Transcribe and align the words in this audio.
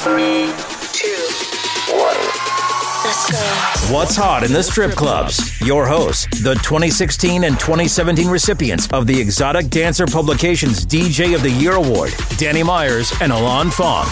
Three, 0.00 0.46
two, 0.92 1.16
one. 1.92 2.16
Let's 3.04 3.32
go. 3.32 3.38
What's 3.92 4.14
hot 4.14 4.44
in 4.44 4.52
the 4.52 4.62
strip 4.62 4.92
clubs? 4.92 5.60
Your 5.60 5.88
hosts, 5.88 6.26
the 6.42 6.54
2016 6.54 7.42
and 7.42 7.58
2017 7.58 8.28
recipients 8.28 8.86
of 8.92 9.08
the 9.08 9.20
Exotic 9.20 9.70
Dancer 9.70 10.06
Publications 10.06 10.86
DJ 10.86 11.34
of 11.34 11.42
the 11.42 11.50
Year 11.50 11.72
Award, 11.72 12.12
Danny 12.36 12.62
Myers 12.62 13.12
and 13.20 13.32
Alon 13.32 13.70
Fong. 13.70 14.06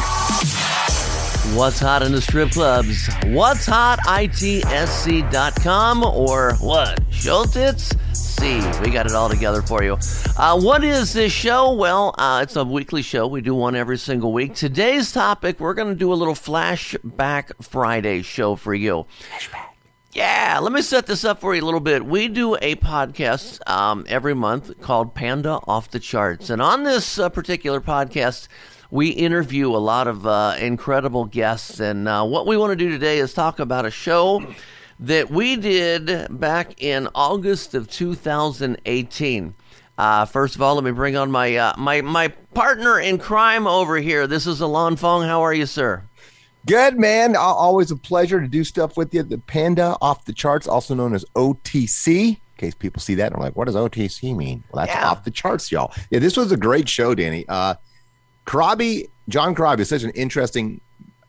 What's 1.57 1.79
hot 1.79 2.03
in 2.03 2.11
the 2.11 2.21
strip 2.21 2.51
clubs? 2.51 3.09
What's 3.27 3.67
hot? 3.67 4.01
ITSC.com 4.01 6.03
or 6.03 6.57
what? 6.57 6.99
Schultz? 7.11 7.93
See, 8.39 8.61
we 8.83 8.91
got 8.91 9.07
it 9.07 9.13
all 9.13 9.31
together 9.31 9.63
for 9.63 9.83
you. 9.83 9.97
Uh, 10.37 10.61
what 10.61 10.85
is 10.85 11.15
this 11.15 11.33
show? 11.33 11.73
Well, 11.73 12.15
uh, 12.19 12.41
it's 12.43 12.55
a 12.55 12.65
weekly 12.65 13.01
show. 13.01 13.27
We 13.27 13.41
do 13.41 13.55
one 13.55 13.75
every 13.75 13.97
single 13.97 14.31
week. 14.31 14.55
Today's 14.55 15.11
topic, 15.11 15.59
we're 15.59 15.73
going 15.73 15.89
to 15.89 15.95
do 15.95 16.13
a 16.13 16.15
little 16.15 16.35
Flashback 16.35 17.53
Friday 17.65 18.21
show 18.21 18.55
for 18.55 18.75
you. 18.75 19.07
Flashback. 19.31 19.71
Yeah, 20.13 20.59
let 20.61 20.73
me 20.73 20.83
set 20.83 21.07
this 21.07 21.25
up 21.25 21.41
for 21.41 21.55
you 21.55 21.63
a 21.63 21.65
little 21.65 21.81
bit. 21.81 22.05
We 22.05 22.29
do 22.29 22.57
a 22.57 22.75
podcast 22.77 23.67
um, 23.69 24.05
every 24.07 24.35
month 24.35 24.81
called 24.83 25.15
Panda 25.15 25.59
Off 25.67 25.91
the 25.91 26.01
Charts. 26.01 26.51
And 26.51 26.61
on 26.61 26.85
this 26.85 27.19
uh, 27.19 27.31
particular 27.31 27.81
podcast, 27.81 28.49
we 28.91 29.09
interview 29.09 29.69
a 29.71 29.79
lot 29.79 30.09
of 30.09 30.27
uh, 30.27 30.57
incredible 30.59 31.25
guests. 31.25 31.81
And 31.81 32.07
uh, 32.07 32.25
what 32.25 32.47
we 32.47 32.59
want 32.59 32.71
to 32.71 32.77
do 32.77 32.91
today 32.91 33.19
is 33.19 33.33
talk 33.33 33.61
about 33.61 33.87
a 33.87 33.91
show 33.91 34.47
that 35.01 35.31
we 35.31 35.57
did 35.57 36.27
back 36.41 36.83
in 36.83 37.09
August 37.15 37.75
of 37.75 37.89
2018. 37.91 39.55
Uh, 39.99 40.25
first 40.27 40.55
of 40.55 40.63
all, 40.63 40.75
let 40.75 40.85
me 40.85 40.91
bring 40.91 41.17
on 41.17 41.31
my 41.31 41.57
uh, 41.57 41.73
my 41.79 42.03
my 42.03 42.29
partner 42.55 42.99
in 43.01 43.19
crime 43.19 43.67
over 43.67 43.97
here. 43.97 44.27
This 44.27 44.47
is 44.47 44.61
Alon 44.61 44.97
Fong. 44.97 45.23
How 45.23 45.43
are 45.43 45.55
you, 45.55 45.65
sir? 45.67 46.03
Good 46.67 46.99
man. 46.99 47.37
Always 47.37 47.91
a 47.91 47.97
pleasure 47.97 48.41
to 48.41 48.49
do 48.49 48.65
stuff 48.65 48.97
with 48.97 49.15
you. 49.15 49.23
The 49.23 49.39
Panda 49.39 49.97
off 50.03 50.25
the 50.25 50.33
charts, 50.33 50.67
also 50.67 50.95
known 50.95 51.15
as 51.15 51.25
OTC. 51.37 52.29
In 52.31 52.37
case 52.59 52.75
people 52.75 53.01
see 53.01 53.15
that, 53.17 53.33
I'm 53.33 53.41
like, 53.41 53.55
what 53.55 53.67
does 53.67 53.75
OTC 53.75 54.35
mean? 54.37 54.65
Well, 54.73 54.85
that's 54.85 54.95
Yeah. 54.97 55.09
off 55.09 55.25
the 55.25 55.31
charts, 55.31 55.71
y'all. 55.71 55.93
Yeah, 56.11 56.19
this 56.19 56.37
was 56.37 56.51
a 56.53 56.57
great 56.57 56.89
show, 56.89 57.15
Danny. 57.15 57.45
Uh, 57.49 57.75
Corabi, 58.47 59.09
John 59.29 59.55
Corabi 59.55 59.81
is 59.81 59.89
such 59.89 60.03
an 60.03 60.11
interesting 60.11 60.81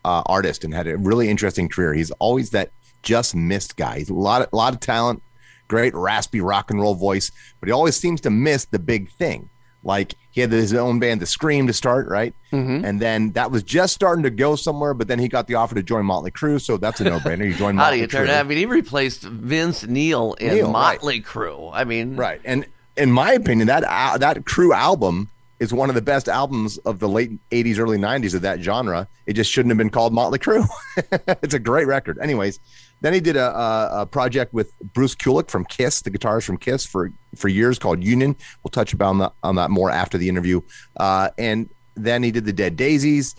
uh, 0.06 0.24
artist 0.26 0.64
and 0.64 0.74
had 0.74 0.88
a 0.88 0.98
really 0.98 1.30
interesting 1.30 1.68
career. 1.70 1.94
He's 1.94 2.12
always 2.12 2.50
that 2.52 2.72
just 3.04 3.36
missed 3.36 3.76
guy. 3.78 4.00
He's 4.00 4.10
a 4.10 4.14
lot 4.14 4.42
of, 4.42 4.54
lot 4.54 4.74
of 4.74 4.80
talent, 4.80 5.22
great 5.68 5.94
raspy 5.94 6.42
rock 6.42 6.72
and 6.72 6.80
roll 6.80 6.96
voice, 6.96 7.32
but 7.60 7.68
he 7.68 7.74
always 7.74 7.96
seems 7.96 8.22
to 8.22 8.30
miss 8.30 8.66
the 8.66 8.80
big 8.80 9.10
thing. 9.12 9.50
Like 9.84 10.16
he 10.32 10.42
had 10.42 10.52
his 10.52 10.74
own 10.74 11.00
band, 11.00 11.22
The 11.22 11.26
Scream, 11.26 11.68
to 11.68 11.74
start, 11.74 12.08
right? 12.10 12.34
Mm-hmm. 12.52 12.84
And 12.84 13.00
then 13.00 13.32
that 13.32 13.52
was 13.52 13.64
just 13.64 13.94
starting 13.94 14.24
to 14.24 14.30
go 14.30 14.56
somewhere, 14.56 14.94
but 14.94 15.08
then 15.08 15.18
he 15.20 15.28
got 15.30 15.48
the 15.48 15.56
offer 15.56 15.76
to 15.76 15.84
join 15.84 16.06
Motley 16.06 16.32
Crue, 16.32 16.60
so 16.60 16.78
that's 16.78 17.00
a 17.00 17.06
no-brainer. 17.06 17.46
You 17.48 17.54
join 17.54 17.76
How 17.78 17.84
Motley 17.84 17.98
do 17.98 18.02
you 18.02 18.08
turn 18.08 18.28
Crue. 18.28 18.40
I 18.40 18.44
mean, 18.44 18.58
he 18.58 18.66
replaced 18.66 19.24
Vince 19.24 19.86
Neil 19.86 20.34
in 20.34 20.56
Neil, 20.56 20.66
right. 20.66 21.00
Motley 21.00 21.22
Crue. 21.22 21.72
I 21.74 21.86
mean, 21.86 22.16
Right. 22.18 22.42
And 22.44 22.66
in 22.98 23.12
my 23.12 23.32
opinion, 23.34 23.68
that 23.68 23.84
al- 23.84 24.20
that 24.20 24.46
Crew 24.46 24.74
album 24.74 25.30
is 25.60 25.74
one 25.74 25.90
of 25.90 25.96
the 25.96 26.02
best 26.02 26.28
albums 26.28 26.78
of 26.80 27.00
the 27.00 27.08
late 27.08 27.32
80s, 27.52 27.80
early 27.80 27.98
90s 27.98 28.36
of 28.36 28.42
that 28.42 28.60
genre. 28.60 29.08
It 29.26 29.34
just 29.34 29.52
shouldn't 29.52 29.72
have 29.72 29.78
been 29.78 29.90
called 29.90 30.14
Motley 30.14 30.40
Crue. 30.40 30.68
it's 31.42 31.54
a 31.54 31.60
great 31.60 31.88
record. 31.88 32.20
Anyways, 32.20 32.60
then 33.02 33.14
he 33.14 33.20
did 33.20 33.36
a, 33.36 33.56
a, 33.56 34.02
a 34.02 34.06
project 34.06 34.54
with 34.54 34.78
Bruce 34.94 35.16
Kulick 35.16 35.50
from 35.50 35.66
Kiss, 35.66 36.02
the 36.02 36.12
guitarist 36.12 36.46
from 36.46 36.58
Kiss, 36.58 36.86
for 36.86 37.12
for 37.36 37.48
years 37.48 37.78
called 37.78 38.04
Union. 38.04 38.36
We'll 38.64 38.72
touch 38.72 38.94
about 38.94 39.18
that, 39.20 39.34
on 39.44 39.56
that 39.56 39.70
more 39.70 39.92
after 39.92 40.18
the 40.18 40.28
interview. 40.28 40.62
Uh, 40.98 41.30
and 41.38 41.70
then 41.96 42.24
he 42.24 42.32
did 42.32 42.46
the 42.46 42.54
Dead 42.54 42.76
Daisies. 42.76 43.36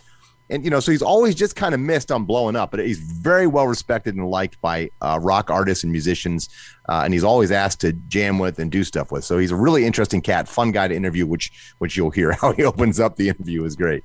And 0.50 0.64
you 0.64 0.70
know, 0.70 0.80
so 0.80 0.92
he's 0.92 1.02
always 1.02 1.34
just 1.34 1.56
kind 1.56 1.74
of 1.74 1.80
missed 1.80 2.10
on 2.10 2.24
blowing 2.24 2.56
up, 2.56 2.70
but 2.70 2.80
he's 2.80 2.98
very 2.98 3.46
well 3.46 3.66
respected 3.66 4.14
and 4.14 4.26
liked 4.28 4.60
by 4.60 4.90
uh, 5.02 5.18
rock 5.20 5.50
artists 5.50 5.84
and 5.84 5.92
musicians, 5.92 6.48
uh, 6.88 7.02
and 7.04 7.12
he's 7.12 7.24
always 7.24 7.50
asked 7.52 7.80
to 7.80 7.92
jam 7.92 8.38
with 8.38 8.58
and 8.58 8.70
do 8.70 8.84
stuff 8.84 9.12
with. 9.12 9.24
So 9.24 9.38
he's 9.38 9.50
a 9.50 9.56
really 9.56 9.84
interesting 9.84 10.20
cat, 10.20 10.48
fun 10.48 10.72
guy 10.72 10.88
to 10.88 10.94
interview, 10.94 11.26
which 11.26 11.52
which 11.78 11.96
you'll 11.96 12.10
hear 12.10 12.32
how 12.40 12.52
he 12.52 12.64
opens 12.64 12.98
up 12.98 13.16
the 13.16 13.28
interview 13.28 13.64
is 13.64 13.76
great. 13.76 14.04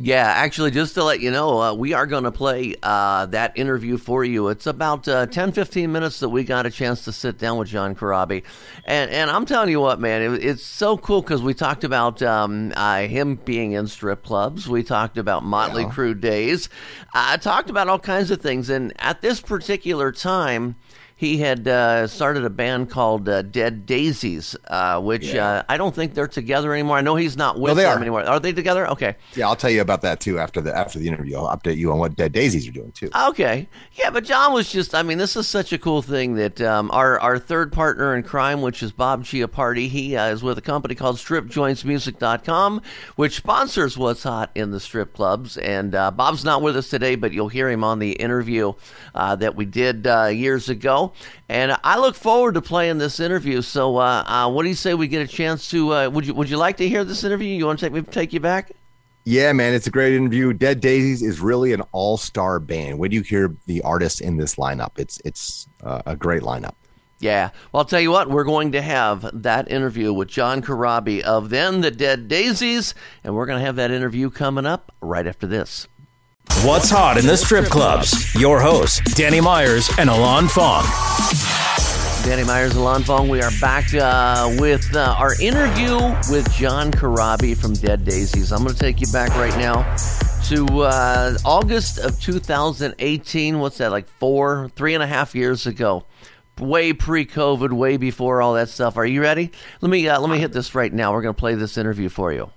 Yeah, 0.00 0.26
actually, 0.26 0.70
just 0.70 0.94
to 0.94 1.02
let 1.02 1.18
you 1.18 1.32
know, 1.32 1.60
uh, 1.60 1.74
we 1.74 1.92
are 1.92 2.06
going 2.06 2.22
to 2.22 2.30
play 2.30 2.76
uh, 2.84 3.26
that 3.26 3.58
interview 3.58 3.98
for 3.98 4.24
you. 4.24 4.46
It's 4.46 4.68
about 4.68 5.08
uh, 5.08 5.26
10, 5.26 5.50
15 5.50 5.90
minutes 5.90 6.20
that 6.20 6.28
we 6.28 6.44
got 6.44 6.66
a 6.66 6.70
chance 6.70 7.04
to 7.06 7.12
sit 7.12 7.36
down 7.36 7.58
with 7.58 7.66
John 7.66 7.96
Corabi. 7.96 8.44
And, 8.84 9.10
and 9.10 9.28
I'm 9.28 9.44
telling 9.44 9.70
you 9.70 9.80
what, 9.80 9.98
man, 9.98 10.22
it, 10.22 10.44
it's 10.44 10.62
so 10.62 10.96
cool 10.96 11.20
because 11.20 11.42
we 11.42 11.52
talked 11.52 11.82
about 11.82 12.22
um, 12.22 12.72
uh, 12.76 13.08
him 13.08 13.36
being 13.44 13.72
in 13.72 13.88
strip 13.88 14.22
clubs. 14.22 14.68
We 14.68 14.84
talked 14.84 15.18
about 15.18 15.42
Motley 15.42 15.82
Yeah. 15.82 15.90
Crue 15.90 16.20
days. 16.20 16.68
I 17.12 17.36
talked 17.36 17.68
about 17.68 17.88
all 17.88 17.98
kinds 17.98 18.30
of 18.30 18.40
things. 18.40 18.70
And 18.70 18.92
at 19.00 19.20
this 19.20 19.40
particular 19.40 20.12
time, 20.12 20.76
he 21.18 21.38
had 21.38 21.66
uh, 21.66 22.06
started 22.06 22.44
a 22.44 22.50
band 22.50 22.90
called 22.90 23.28
uh, 23.28 23.42
Dead 23.42 23.86
Daisies, 23.86 24.54
uh, 24.68 25.00
which 25.00 25.34
uh, 25.34 25.64
I 25.68 25.76
don't 25.76 25.92
think 25.92 26.14
they're 26.14 26.28
together 26.28 26.72
anymore. 26.72 26.96
I 26.96 27.00
know 27.00 27.16
he's 27.16 27.36
not 27.36 27.58
with 27.58 27.74
they 27.74 27.82
them 27.82 27.98
are. 27.98 28.00
anymore. 28.00 28.22
Are 28.22 28.38
they 28.38 28.52
together? 28.52 28.88
Okay. 28.90 29.16
Yeah, 29.34 29.48
I'll 29.48 29.56
tell 29.56 29.68
you 29.68 29.80
about 29.80 30.02
that 30.02 30.20
too 30.20 30.38
after 30.38 30.60
the 30.60 30.72
after 30.72 31.00
the 31.00 31.08
interview. 31.08 31.36
I'll 31.36 31.56
update 31.56 31.76
you 31.76 31.90
on 31.90 31.98
what 31.98 32.14
Dead 32.14 32.30
Daisies 32.30 32.68
are 32.68 32.70
doing 32.70 32.92
too. 32.92 33.10
Okay. 33.28 33.68
Yeah, 33.94 34.10
but 34.10 34.22
John 34.22 34.52
was 34.52 34.70
just, 34.70 34.94
I 34.94 35.02
mean, 35.02 35.18
this 35.18 35.34
is 35.34 35.48
such 35.48 35.72
a 35.72 35.78
cool 35.78 36.02
thing 36.02 36.36
that 36.36 36.60
um, 36.60 36.88
our, 36.92 37.18
our 37.18 37.36
third 37.36 37.72
partner 37.72 38.14
in 38.14 38.22
crime, 38.22 38.62
which 38.62 38.80
is 38.80 38.92
Bob 38.92 39.24
Chiappardi, 39.24 39.88
he 39.88 40.16
uh, 40.16 40.28
is 40.28 40.44
with 40.44 40.56
a 40.56 40.62
company 40.62 40.94
called 40.94 41.16
StripJointsMusic.com, 41.16 42.80
which 43.16 43.36
sponsors 43.36 43.98
What's 43.98 44.22
Hot 44.22 44.50
in 44.54 44.70
the 44.70 44.78
strip 44.78 45.14
clubs. 45.14 45.56
And 45.56 45.96
uh, 45.96 46.12
Bob's 46.12 46.44
not 46.44 46.62
with 46.62 46.76
us 46.76 46.88
today, 46.88 47.16
but 47.16 47.32
you'll 47.32 47.48
hear 47.48 47.68
him 47.68 47.82
on 47.82 47.98
the 47.98 48.12
interview 48.12 48.74
uh, 49.14 49.34
that 49.36 49.56
we 49.56 49.64
did 49.64 50.06
uh, 50.06 50.26
years 50.26 50.68
ago. 50.68 51.07
And 51.48 51.76
I 51.84 51.98
look 51.98 52.14
forward 52.14 52.54
to 52.54 52.62
playing 52.62 52.98
this 52.98 53.20
interview. 53.20 53.62
So, 53.62 53.96
uh, 53.96 54.24
uh, 54.26 54.50
what 54.50 54.62
do 54.62 54.68
you 54.68 54.74
say 54.74 54.94
we 54.94 55.08
get 55.08 55.22
a 55.22 55.26
chance 55.26 55.70
to? 55.70 55.94
Uh, 55.94 56.08
would 56.10 56.26
you 56.26 56.34
Would 56.34 56.50
you 56.50 56.56
like 56.56 56.76
to 56.78 56.88
hear 56.88 57.04
this 57.04 57.24
interview? 57.24 57.48
You 57.48 57.66
want 57.66 57.78
to 57.80 57.86
take 57.86 57.92
me 57.92 58.02
take 58.02 58.32
you 58.32 58.40
back? 58.40 58.72
Yeah, 59.24 59.52
man, 59.52 59.74
it's 59.74 59.86
a 59.86 59.90
great 59.90 60.14
interview. 60.14 60.54
Dead 60.54 60.80
Daisies 60.80 61.22
is 61.22 61.38
really 61.38 61.74
an 61.74 61.82
all-star 61.92 62.60
band. 62.60 62.98
When 62.98 63.10
you 63.10 63.20
hear 63.20 63.54
the 63.66 63.82
artists 63.82 64.20
in 64.20 64.38
this 64.38 64.54
lineup, 64.54 64.98
it's 64.98 65.20
it's 65.24 65.68
uh, 65.82 66.00
a 66.06 66.16
great 66.16 66.42
lineup. 66.42 66.74
Yeah. 67.20 67.50
Well, 67.72 67.80
I'll 67.80 67.84
tell 67.84 68.00
you 68.00 68.10
what, 68.10 68.30
we're 68.30 68.44
going 68.44 68.72
to 68.72 68.80
have 68.80 69.28
that 69.42 69.70
interview 69.70 70.12
with 70.12 70.28
John 70.28 70.62
Corabi 70.62 71.20
of 71.20 71.50
Then 71.50 71.80
the 71.80 71.90
Dead 71.90 72.28
Daisies, 72.28 72.94
and 73.24 73.34
we're 73.34 73.46
going 73.46 73.58
to 73.58 73.66
have 73.66 73.76
that 73.76 73.90
interview 73.90 74.30
coming 74.30 74.64
up 74.64 74.92
right 75.00 75.26
after 75.26 75.46
this. 75.46 75.88
What's 76.64 76.90
hot 76.90 77.18
in 77.18 77.26
the 77.26 77.36
strip 77.36 77.66
clubs? 77.66 78.34
Your 78.34 78.60
hosts, 78.60 79.00
Danny 79.14 79.40
Myers 79.40 79.88
and 79.98 80.10
Alon 80.10 80.48
Fong. 80.48 80.82
Danny 82.24 82.42
Myers 82.44 82.74
and 82.74 82.82
Lon 82.84 83.04
Fong, 83.04 83.28
we 83.28 83.40
are 83.40 83.50
back 83.60 83.94
uh, 83.94 84.54
with 84.58 84.94
uh, 84.94 85.14
our 85.16 85.40
interview 85.40 85.94
with 86.30 86.52
John 86.52 86.90
Corabi 86.90 87.56
from 87.56 87.74
Dead 87.74 88.04
Daisies. 88.04 88.50
I'm 88.52 88.64
going 88.64 88.74
to 88.74 88.78
take 88.78 89.00
you 89.00 89.06
back 89.12 89.30
right 89.36 89.56
now 89.56 89.82
to 90.48 90.82
uh, 90.82 91.38
August 91.44 91.98
of 91.98 92.20
2018. 92.20 93.60
What's 93.60 93.78
that, 93.78 93.92
like 93.92 94.08
four, 94.08 94.68
three 94.74 94.94
and 94.94 95.02
a 95.02 95.06
half 95.06 95.36
years 95.36 95.66
ago? 95.66 96.06
Way 96.58 96.92
pre-COVID, 96.92 97.72
way 97.72 97.96
before 97.98 98.42
all 98.42 98.54
that 98.54 98.68
stuff. 98.68 98.96
Are 98.96 99.06
you 99.06 99.22
ready? 99.22 99.52
Let 99.80 99.90
me 99.90 100.08
uh, 100.08 100.20
let 100.20 100.28
me 100.28 100.38
hit 100.38 100.52
this 100.52 100.74
right 100.74 100.92
now. 100.92 101.12
We're 101.12 101.22
going 101.22 101.34
to 101.34 101.38
play 101.38 101.54
this 101.54 101.78
interview 101.78 102.08
for 102.08 102.32
you. 102.32 102.50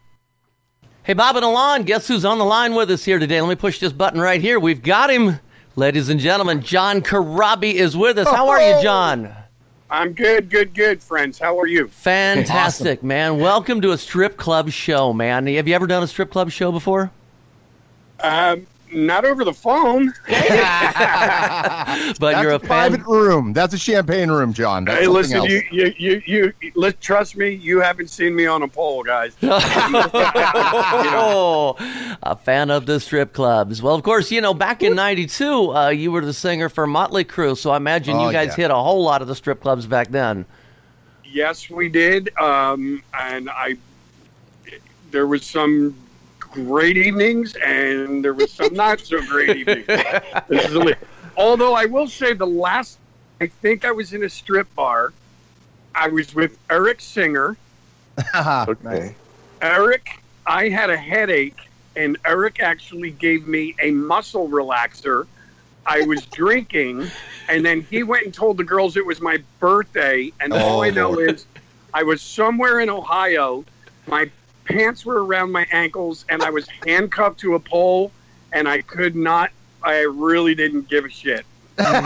Hey, 1.03 1.13
Bob 1.13 1.35
and 1.35 1.44
Alon, 1.44 1.81
guess 1.81 2.07
who's 2.07 2.23
on 2.23 2.38
the 2.38 2.45
line 2.45 2.75
with 2.75 2.91
us 2.91 3.03
here 3.03 3.17
today? 3.17 3.41
Let 3.41 3.50
me 3.50 3.56
push 3.56 3.79
this 3.79 3.91
button 3.91 4.22
right 4.22 4.39
here. 4.39 4.59
We've 4.59 4.84
got 4.84 5.09
him. 5.09 5.39
Ladies 5.75 6.09
and 6.09 6.19
gentlemen, 6.19 6.62
John 6.62 7.01
Corabi 7.01 7.73
is 7.73 7.97
with 7.97 8.19
us. 8.19 8.28
How 8.28 8.50
are 8.50 8.62
you, 8.62 8.84
John? 8.84 9.34
I'm 9.89 10.13
good, 10.13 10.51
good, 10.51 10.75
good, 10.75 11.01
friends. 11.01 11.39
How 11.39 11.59
are 11.59 11.66
you? 11.66 11.88
Fantastic, 11.88 13.01
man. 13.01 13.39
Welcome 13.39 13.81
to 13.81 13.94
a 13.94 13.97
strip 13.97 14.38
club 14.38 14.69
show, 14.69 15.12
man. 15.12 15.47
Have 15.47 15.67
you 15.67 15.73
ever 15.73 15.88
done 15.88 16.03
a 16.03 16.07
strip 16.07 16.29
club 16.29 16.51
show 16.51 16.72
before? 16.72 17.09
Um, 18.19 18.68
not 18.94 19.25
over 19.25 19.44
the 19.46 19.54
phone. 19.54 20.13
But 22.19 22.31
That's 22.33 22.42
you're 22.44 22.51
a, 22.51 22.56
a 22.56 22.60
private 22.60 23.01
fan. 23.01 23.10
room. 23.10 23.54
That's 23.54 23.74
a 23.74 23.77
champagne 23.77 24.30
room, 24.30 24.54
John. 24.54 24.86
That's 24.86 25.01
hey, 25.01 25.07
listen, 25.07 25.38
else. 25.38 25.50
you, 25.50 25.62
you, 25.71 25.94
you, 25.98 26.21
you, 26.25 26.71
let 26.75 27.00
trust 27.01 27.36
me. 27.38 27.50
You 27.50 27.80
haven't 27.81 28.10
seen 28.10 28.36
me 28.36 28.45
on 28.45 28.62
a 28.63 28.68
pole, 28.68 29.04
guys. 29.04 29.36
Oh, 31.13 31.75
a 32.24 32.36
fan 32.36 32.69
of 32.71 32.86
the 32.86 33.00
strip 33.00 33.33
clubs. 33.33 33.81
Well, 33.81 33.95
of 33.95 34.04
course, 34.04 34.31
you 34.31 34.42
know, 34.42 34.54
back 34.54 34.83
in 34.83 34.95
92, 34.95 35.74
uh, 35.75 35.89
you 35.89 36.12
were 36.12 36.21
the 36.25 36.33
singer 36.33 36.69
for 36.69 36.88
Motley 36.88 37.24
Crue, 37.25 37.57
so 37.57 37.71
I 37.71 37.77
imagine 37.77 38.15
Oh, 38.18 38.27
you 38.27 38.31
guys 38.31 38.50
yeah. 38.50 38.56
hit 38.63 38.71
a 38.71 38.75
whole 38.75 39.04
lot 39.04 39.21
of 39.21 39.27
the 39.27 39.36
strip 39.36 39.62
clubs 39.62 39.88
back 39.88 40.10
then. 40.10 40.45
yes, 41.25 41.69
we 41.69 41.89
did. 41.89 42.36
Um, 42.38 43.01
and 43.18 43.50
I, 43.50 43.75
there 45.12 45.27
was 45.27 45.45
some 45.45 45.95
great 46.51 46.98
evenings, 46.98 47.56
and 47.56 48.24
there 48.24 48.33
was 48.33 48.51
some 48.51 48.74
not 48.74 49.00
so 49.00 49.21
great 49.25 49.57
evenings. 49.57 49.88
This 50.48 50.69
is 50.69 50.94
Although 51.38 51.74
I 51.74 51.86
will 51.86 52.07
say, 52.07 52.33
the 52.33 52.45
last 52.45 52.98
I 53.39 53.48
think 53.48 53.86
I 53.86 53.92
was 53.92 54.13
in 54.13 54.24
a 54.24 54.30
strip 54.30 54.74
bar. 54.75 55.13
I 55.95 56.07
was 56.07 56.36
with 56.36 56.57
Eric 56.69 57.01
Singer. 57.01 57.57
okay. 58.36 59.15
Eric, 59.62 60.21
I 60.45 60.69
had 60.69 60.89
a 60.89 60.98
headache 60.98 61.68
and 61.95 62.18
Eric 62.25 62.62
actually 62.62 63.12
gave 63.12 63.48
me 63.48 63.75
a 63.81 63.92
muscle 63.92 64.48
relaxer. 64.50 65.27
I 65.86 66.01
was 66.01 66.25
drinking, 66.31 67.09
and 67.50 67.65
then 67.65 67.81
he 67.81 68.03
went 68.03 68.25
and 68.25 68.33
told 68.33 68.57
the 68.57 68.63
girls 68.63 68.95
it 68.98 69.06
was 69.06 69.21
my 69.21 69.39
birthday. 69.59 70.31
And 70.39 70.53
all 70.53 70.80
Oh, 70.80 70.83
I 70.83 70.89
know 70.89 71.12
Lord. 71.12 71.31
is 71.31 71.45
I 71.94 72.03
was 72.03 72.21
somewhere 72.21 72.80
in 72.80 72.89
Ohio. 72.89 73.65
My 74.07 74.30
pants 74.71 75.06
were 75.06 75.23
around 75.23 75.51
my 75.51 75.68
ankles, 75.71 76.25
and 76.29 76.41
I 76.41 76.50
was 76.50 76.68
handcuffed 76.85 77.39
to 77.41 77.56
a 77.56 77.59
pole, 77.59 78.12
and 78.51 78.68
I 78.68 78.81
could 78.81 79.15
not. 79.15 79.51
I 79.83 80.01
really 80.01 80.56
didn't 80.56 80.89
give 80.89 81.06
a 81.06 81.09
shit. 81.09 81.45
well, 81.77 82.01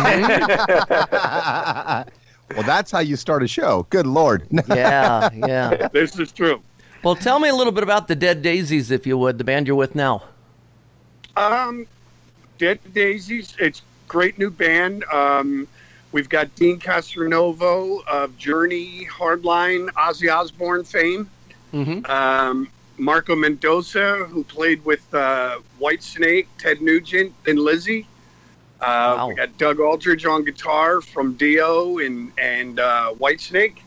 that's 2.63 2.91
how 2.91 2.99
you 2.99 3.15
start 3.15 3.43
a 3.43 3.47
show. 3.47 3.87
Good 3.89 4.07
lord. 4.07 4.47
Yeah, 4.67 5.29
yeah. 5.33 5.89
This 5.91 6.17
is 6.19 6.31
true. 6.31 6.61
Well, 7.03 7.15
tell 7.15 7.39
me 7.39 7.49
a 7.49 7.55
little 7.55 7.73
bit 7.73 7.83
about 7.83 8.07
the 8.07 8.15
Dead 8.15 8.41
Daisies, 8.41 8.91
if 8.91 9.05
you 9.05 9.17
would, 9.17 9.37
the 9.37 9.43
band 9.43 9.67
you're 9.67 9.75
with 9.75 9.93
now. 9.93 10.23
Um, 11.37 11.85
Dead 12.57 12.79
Daisies. 12.93 13.55
It's 13.59 13.81
great 14.07 14.39
new 14.39 14.49
band. 14.49 15.03
Um, 15.05 15.67
we've 16.11 16.29
got 16.29 16.53
Deen 16.55 16.79
Castronovo 16.79 18.03
of 18.07 18.35
Journey, 18.37 19.05
Hardline, 19.05 19.89
Ozzy 19.91 20.33
Osbourne 20.33 20.83
fame. 20.83 21.29
Mm-hmm. 21.75 22.09
Um, 22.09 22.69
Marco 22.97 23.35
Mendoza, 23.35 24.25
who 24.29 24.45
played 24.45 24.83
with 24.85 25.13
uh, 25.13 25.59
Whitesnake, 25.79 26.47
Ted 26.57 26.81
Nugent, 26.81 27.33
and 27.45 27.59
Lizzy. 27.59 28.07
Uh, 28.79 29.15
Wow. 29.17 29.27
We 29.29 29.35
got 29.35 29.57
Doug 29.57 29.79
Aldrich 29.79 30.25
on 30.25 30.43
guitar 30.45 31.01
from 31.01 31.33
Dio 31.33 31.99
and 31.99 32.31
and 32.37 32.79
uh, 32.79 33.13
Whitesnake. 33.13 33.77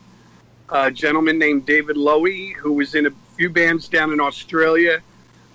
A 0.69 0.91
gentleman 0.91 1.39
named 1.39 1.65
David 1.65 1.95
Lowy, 1.95 2.53
who 2.53 2.73
was 2.73 2.93
in 2.93 3.07
a 3.07 3.11
few 3.35 3.49
bands 3.49 3.87
down 3.87 4.13
in 4.13 4.19
Australia, 4.19 5.01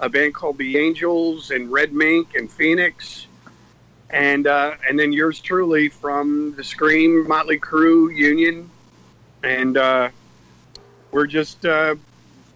a 0.00 0.08
band 0.08 0.34
called 0.34 0.58
The 0.58 0.76
Angels 0.76 1.52
and 1.52 1.70
Red 1.70 1.92
Mink 1.92 2.34
and 2.34 2.50
Phoenix, 2.50 3.26
and 4.10 4.46
uh, 4.48 4.74
and 4.88 4.98
then 4.98 5.12
yours 5.12 5.40
truly 5.40 5.88
from 5.88 6.54
the 6.56 6.64
Scream, 6.64 7.28
Motley 7.28 7.60
Crue, 7.60 8.14
Union, 8.14 8.68
and 9.44 9.76
uh, 9.76 10.08
we're 11.12 11.28
just 11.28 11.64
uh, 11.64 11.94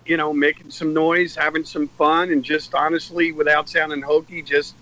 you 0.08 0.16
know 0.16 0.32
making 0.32 0.70
some 0.70 0.92
noise, 0.92 1.36
having 1.36 1.64
some 1.64 1.86
fun, 1.88 2.32
and 2.32 2.42
just 2.42 2.74
honestly, 2.74 3.30
without 3.30 3.68
sounding 3.68 4.02
hokey, 4.02 4.42
just 4.42 4.74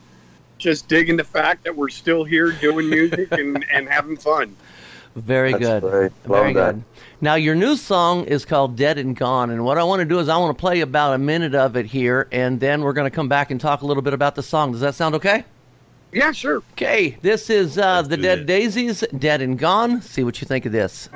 just 0.58 0.88
digging 0.88 1.16
the 1.16 1.24
fact 1.24 1.64
that 1.64 1.76
we're 1.76 1.90
still 1.90 2.24
here 2.24 2.52
doing 2.52 2.88
music 2.88 3.30
and, 3.32 3.64
and 3.72 3.88
having 3.88 4.16
fun. 4.16 4.56
Very 5.14 5.52
That's 5.52 5.64
good. 5.64 5.82
great. 5.82 6.12
Very 6.24 6.54
Love 6.54 6.54
that. 6.54 6.74
good. 6.74 6.84
Now, 7.20 7.34
your 7.34 7.54
new 7.54 7.76
song 7.76 8.24
is 8.24 8.44
called 8.44 8.76
Dead 8.76 8.98
and 8.98 9.16
Gone. 9.16 9.50
And 9.50 9.64
what 9.64 9.78
I 9.78 9.84
want 9.84 10.00
to 10.00 10.04
do 10.04 10.18
is 10.18 10.28
I 10.28 10.36
want 10.36 10.56
to 10.56 10.60
play 10.60 10.80
about 10.80 11.14
a 11.14 11.18
minute 11.18 11.54
of 11.54 11.76
it 11.76 11.86
here, 11.86 12.28
and 12.32 12.60
then 12.60 12.82
we're 12.82 12.92
going 12.92 13.10
to 13.10 13.14
come 13.14 13.28
back 13.28 13.50
and 13.50 13.58
talk 13.58 13.80
a 13.80 13.86
little 13.86 14.02
bit 14.02 14.12
about 14.12 14.34
the 14.34 14.42
song. 14.42 14.72
Does 14.72 14.82
that 14.82 14.94
sound 14.94 15.14
okay? 15.14 15.44
Yeah, 16.12 16.32
sure. 16.32 16.62
Okay, 16.72 17.16
this 17.22 17.50
is 17.50 17.78
uh, 17.78 18.02
the 18.02 18.16
do 18.16 18.22
Dead 18.22 18.38
this. 18.40 18.46
Daisies, 18.46 19.04
Dead 19.18 19.40
and 19.40 19.58
Gone. 19.58 20.02
See 20.02 20.22
what 20.22 20.40
you 20.40 20.46
think 20.46 20.66
of 20.66 20.72
this. 20.72 21.08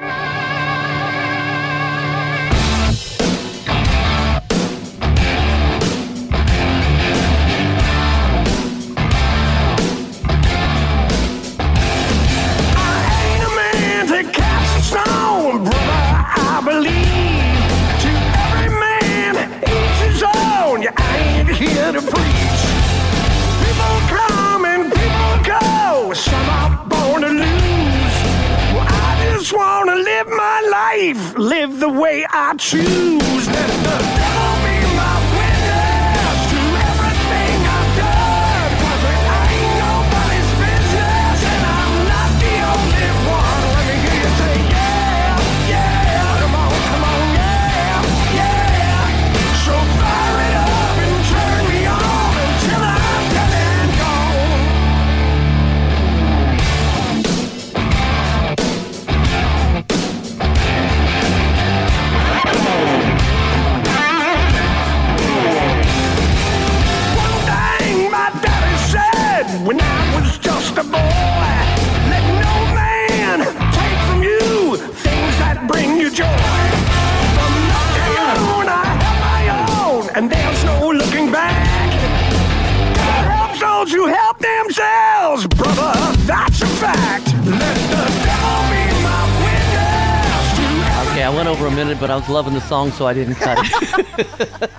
Over 91.50 91.67
a 91.67 91.70
minute, 91.70 91.99
but 91.99 92.11
I 92.11 92.17
was 92.17 92.29
loving 92.29 92.55
the 92.55 92.61
song, 92.61 92.93
so 92.93 93.06
I 93.06 93.12
didn't 93.14 93.35
cut 93.35 93.58
it. 93.61 94.70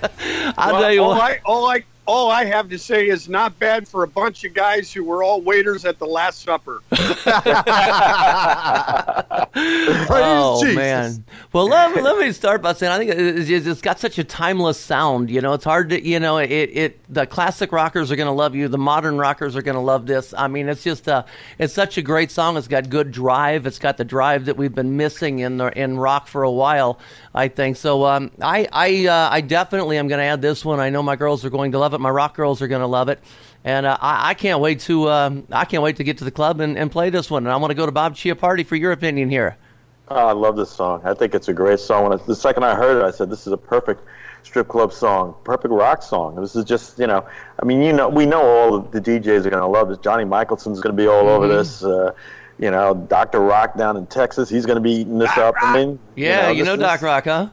I'll 0.58 0.74
Well, 0.74 0.82
tell 0.82 0.94
you 0.94 1.04
all 1.04 1.10
what. 1.10 1.22
I 1.22 1.40
all 1.46 1.66
I 1.70 1.84
all 2.08 2.32
I 2.32 2.46
have 2.46 2.70
to 2.70 2.80
say 2.80 3.08
is 3.08 3.30
not 3.30 3.58
bad 3.60 3.88
for 3.88 4.04
a 4.04 4.08
bunch 4.08 4.44
of 4.44 4.54
guys 4.54 4.92
who 4.92 5.04
were 5.04 5.24
all 5.24 5.40
waiters 5.42 5.86
at 5.86 6.00
the 6.00 6.08
Last 6.08 6.42
Supper. 6.42 6.82
oh 10.14 10.60
Jesus. 10.62 10.76
man. 10.76 11.24
Well 11.54 11.68
let, 11.68 12.02
let 12.02 12.18
me 12.18 12.32
start 12.32 12.62
by 12.62 12.74
saying 12.74 12.92
i 12.92 12.98
think 12.98 13.12
it's, 13.12 13.50
it's 13.50 13.68
it's 13.68 13.82
got 13.82 14.00
such 14.00 14.18
a 14.18 14.24
timeless 14.24 14.80
sound 14.80 15.30
you 15.30 15.42
know? 15.42 15.54
It's 15.54 15.64
hard 15.64 15.90
to 15.90 16.04
you 16.06 16.20
know 16.20 16.38
it, 16.38 16.50
it 16.50 17.14
the 17.14 17.26
classic 17.26 17.72
rockers 17.72 18.12
are 18.12 18.16
going 18.16 18.28
to 18.28 18.34
love 18.34 18.56
you. 18.56 18.68
The 18.68 18.78
modern 18.78 19.18
rockers 19.18 19.56
are 19.56 19.62
going 19.62 19.76
to 19.76 19.82
love 19.82 20.08
this. 20.08 20.34
I 20.36 20.48
mean 20.48 20.70
it's 20.70 20.84
just 20.84 21.08
uh 21.08 21.24
it's 21.60 21.74
such 21.74 21.98
a 21.98 22.02
great 22.02 22.32
song. 22.32 22.58
It's 22.58 22.68
got 22.68 22.90
good 22.90 23.12
drive. 23.12 23.68
It's 23.68 23.80
got 23.80 23.98
the 23.98 24.06
drive 24.06 24.46
that 24.46 24.58
we've 24.58 24.74
been 24.74 24.98
missing 24.98 25.40
in 25.40 25.58
the 25.58 25.78
in 25.78 25.98
rock 26.00 26.28
for 26.28 26.44
a 26.44 26.52
while 26.52 27.00
i 27.34 27.48
think 27.48 27.78
so 27.78 28.06
um 28.06 28.32
i 28.42 28.68
i 28.72 29.06
uh, 29.08 29.30
i 29.32 29.42
definitely 29.42 29.98
am 29.98 30.08
going 30.08 30.20
to 30.20 30.26
add 30.26 30.42
this 30.42 30.64
one 30.66 30.80
i 30.80 30.90
know 30.90 31.04
my 31.04 31.16
girls 31.16 31.44
are 31.46 31.50
going 31.50 31.72
to 31.72 31.80
love 31.80 31.94
it 31.94 32.00
my 32.00 32.10
rock 32.10 32.36
girls 32.36 32.62
are 32.62 32.68
going 32.68 32.82
to 32.82 32.88
love 32.88 33.10
it 33.10 33.20
and 33.64 33.86
uh, 33.86 33.98
I, 34.00 34.30
I 34.30 34.34
can't 34.34 34.60
wait 34.60 34.80
to 34.82 35.10
um, 35.10 35.48
I 35.52 35.66
can't 35.66 35.84
wait 35.84 35.98
to 35.98 36.04
get 36.04 36.18
to 36.20 36.24
the 36.24 36.32
club 36.32 36.62
and, 36.62 36.78
and 36.78 36.92
play 36.92 37.10
this 37.10 37.30
one. 37.30 37.46
And 37.46 37.52
I 37.52 37.58
want 37.58 37.72
to 37.72 37.76
go 37.76 37.86
to 37.86 37.92
Bob 37.92 38.16
Chiappardi 38.16 38.66
for 38.66 38.76
your 38.76 38.92
opinion 38.92 39.30
here. 39.30 39.58
Oh, 40.10 40.28
I 40.28 40.34
love 40.34 40.58
this 40.58 40.70
song. 40.70 41.02
I 41.06 41.14
think 41.14 41.34
it's 41.36 41.48
a 41.48 41.54
great 41.54 41.80
song. 41.80 42.04
When 42.04 42.20
I, 42.20 42.24
the 42.24 42.36
second 42.36 42.64
I 42.64 42.76
heard 42.76 42.98
it, 42.98 43.04
I 43.06 43.12
said, 43.12 43.30
"This 43.30 43.48
is 43.48 43.54
a 43.54 43.58
perfect 43.58 44.02
strip 44.44 44.68
club 44.68 44.92
song, 44.92 45.36
perfect 45.44 45.72
rock 45.74 46.02
song." 46.04 46.36
This 46.36 46.56
is 46.56 46.66
just, 46.66 47.00
you 47.00 47.08
know, 47.08 47.26
I 47.62 47.66
mean, 47.66 47.82
you 47.82 47.94
know, 47.94 48.10
we 48.10 48.26
know 48.26 48.42
all 48.42 48.80
the 48.80 49.00
DJs 49.00 49.46
are 49.46 49.50
going 49.50 49.62
to 49.62 49.68
love 49.68 49.90
this. 49.90 50.00
Johnny 50.00 50.26
Michelson's 50.26 50.82
going 50.82 50.96
to 50.96 51.02
be 51.02 51.08
all 51.08 51.30
over 51.30 51.48
this. 51.48 51.84
Uh, 51.84 52.12
you 52.62 52.72
know, 52.72 52.94
Doctor 52.94 53.42
Rock 53.42 53.76
down 53.78 53.98
in 53.98 54.08
Texas, 54.08 54.48
he's 54.48 54.66
going 54.66 54.78
to 54.78 54.82
be 54.82 54.92
eating 54.92 55.18
this 55.20 55.36
up. 55.38 55.56
I 55.62 55.74
mean, 55.78 56.00
Yeah, 56.16 56.50
you 56.52 56.64
know, 56.64 56.78
this 56.78 56.86
Doc 56.88 56.96
is- 57.00 57.04
Rock, 57.04 57.24
huh? 57.26 57.50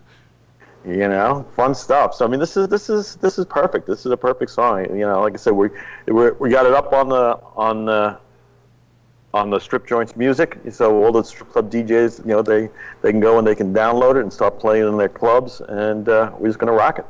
you 0.87 1.09
know 1.09 1.45
fun 1.57 1.75
stuff 1.75 2.15
so 2.15 2.25
i 2.25 2.29
mean 2.29 2.39
this 2.39 2.57
is 2.57 2.69
this 2.69 2.89
is 2.89 3.17
this 3.17 3.37
is 3.37 3.45
perfect 3.45 3.85
this 3.89 4.07
is 4.07 4.13
a 4.13 4.17
perfect 4.17 4.49
song 4.49 4.85
you 4.97 5.05
know 5.05 5.21
like 5.21 5.35
i 5.35 5.37
said 5.37 5.53
we 5.53 5.69
we 6.07 6.31
we 6.39 6.49
got 6.49 6.65
it 6.67 6.73
up 6.73 6.93
on 6.93 7.09
the 7.09 7.37
on 7.57 7.85
the 7.85 8.17
on 9.35 9.51
the 9.51 9.59
strip 9.59 9.85
joints 9.89 10.15
music 10.15 10.57
so 10.71 11.05
all 11.05 11.11
the 11.11 11.23
strip 11.23 11.51
club 11.51 11.71
djs 11.71 12.21
you 12.21 12.27
know 12.27 12.43
they 12.43 12.71
they 13.03 13.11
can 13.11 13.19
go 13.21 13.39
and 13.39 13.47
they 13.47 13.57
can 13.57 13.75
download 13.75 14.13
it 14.17 14.23
and 14.23 14.33
start 14.33 14.59
playing 14.61 14.87
in 14.87 14.97
their 14.97 15.09
clubs 15.09 15.61
and 15.69 16.09
uh, 16.09 16.31
we're 16.39 16.47
just 16.49 16.61
going 16.61 16.73
to 16.73 16.79
rock 16.79 17.01
it 17.01 17.07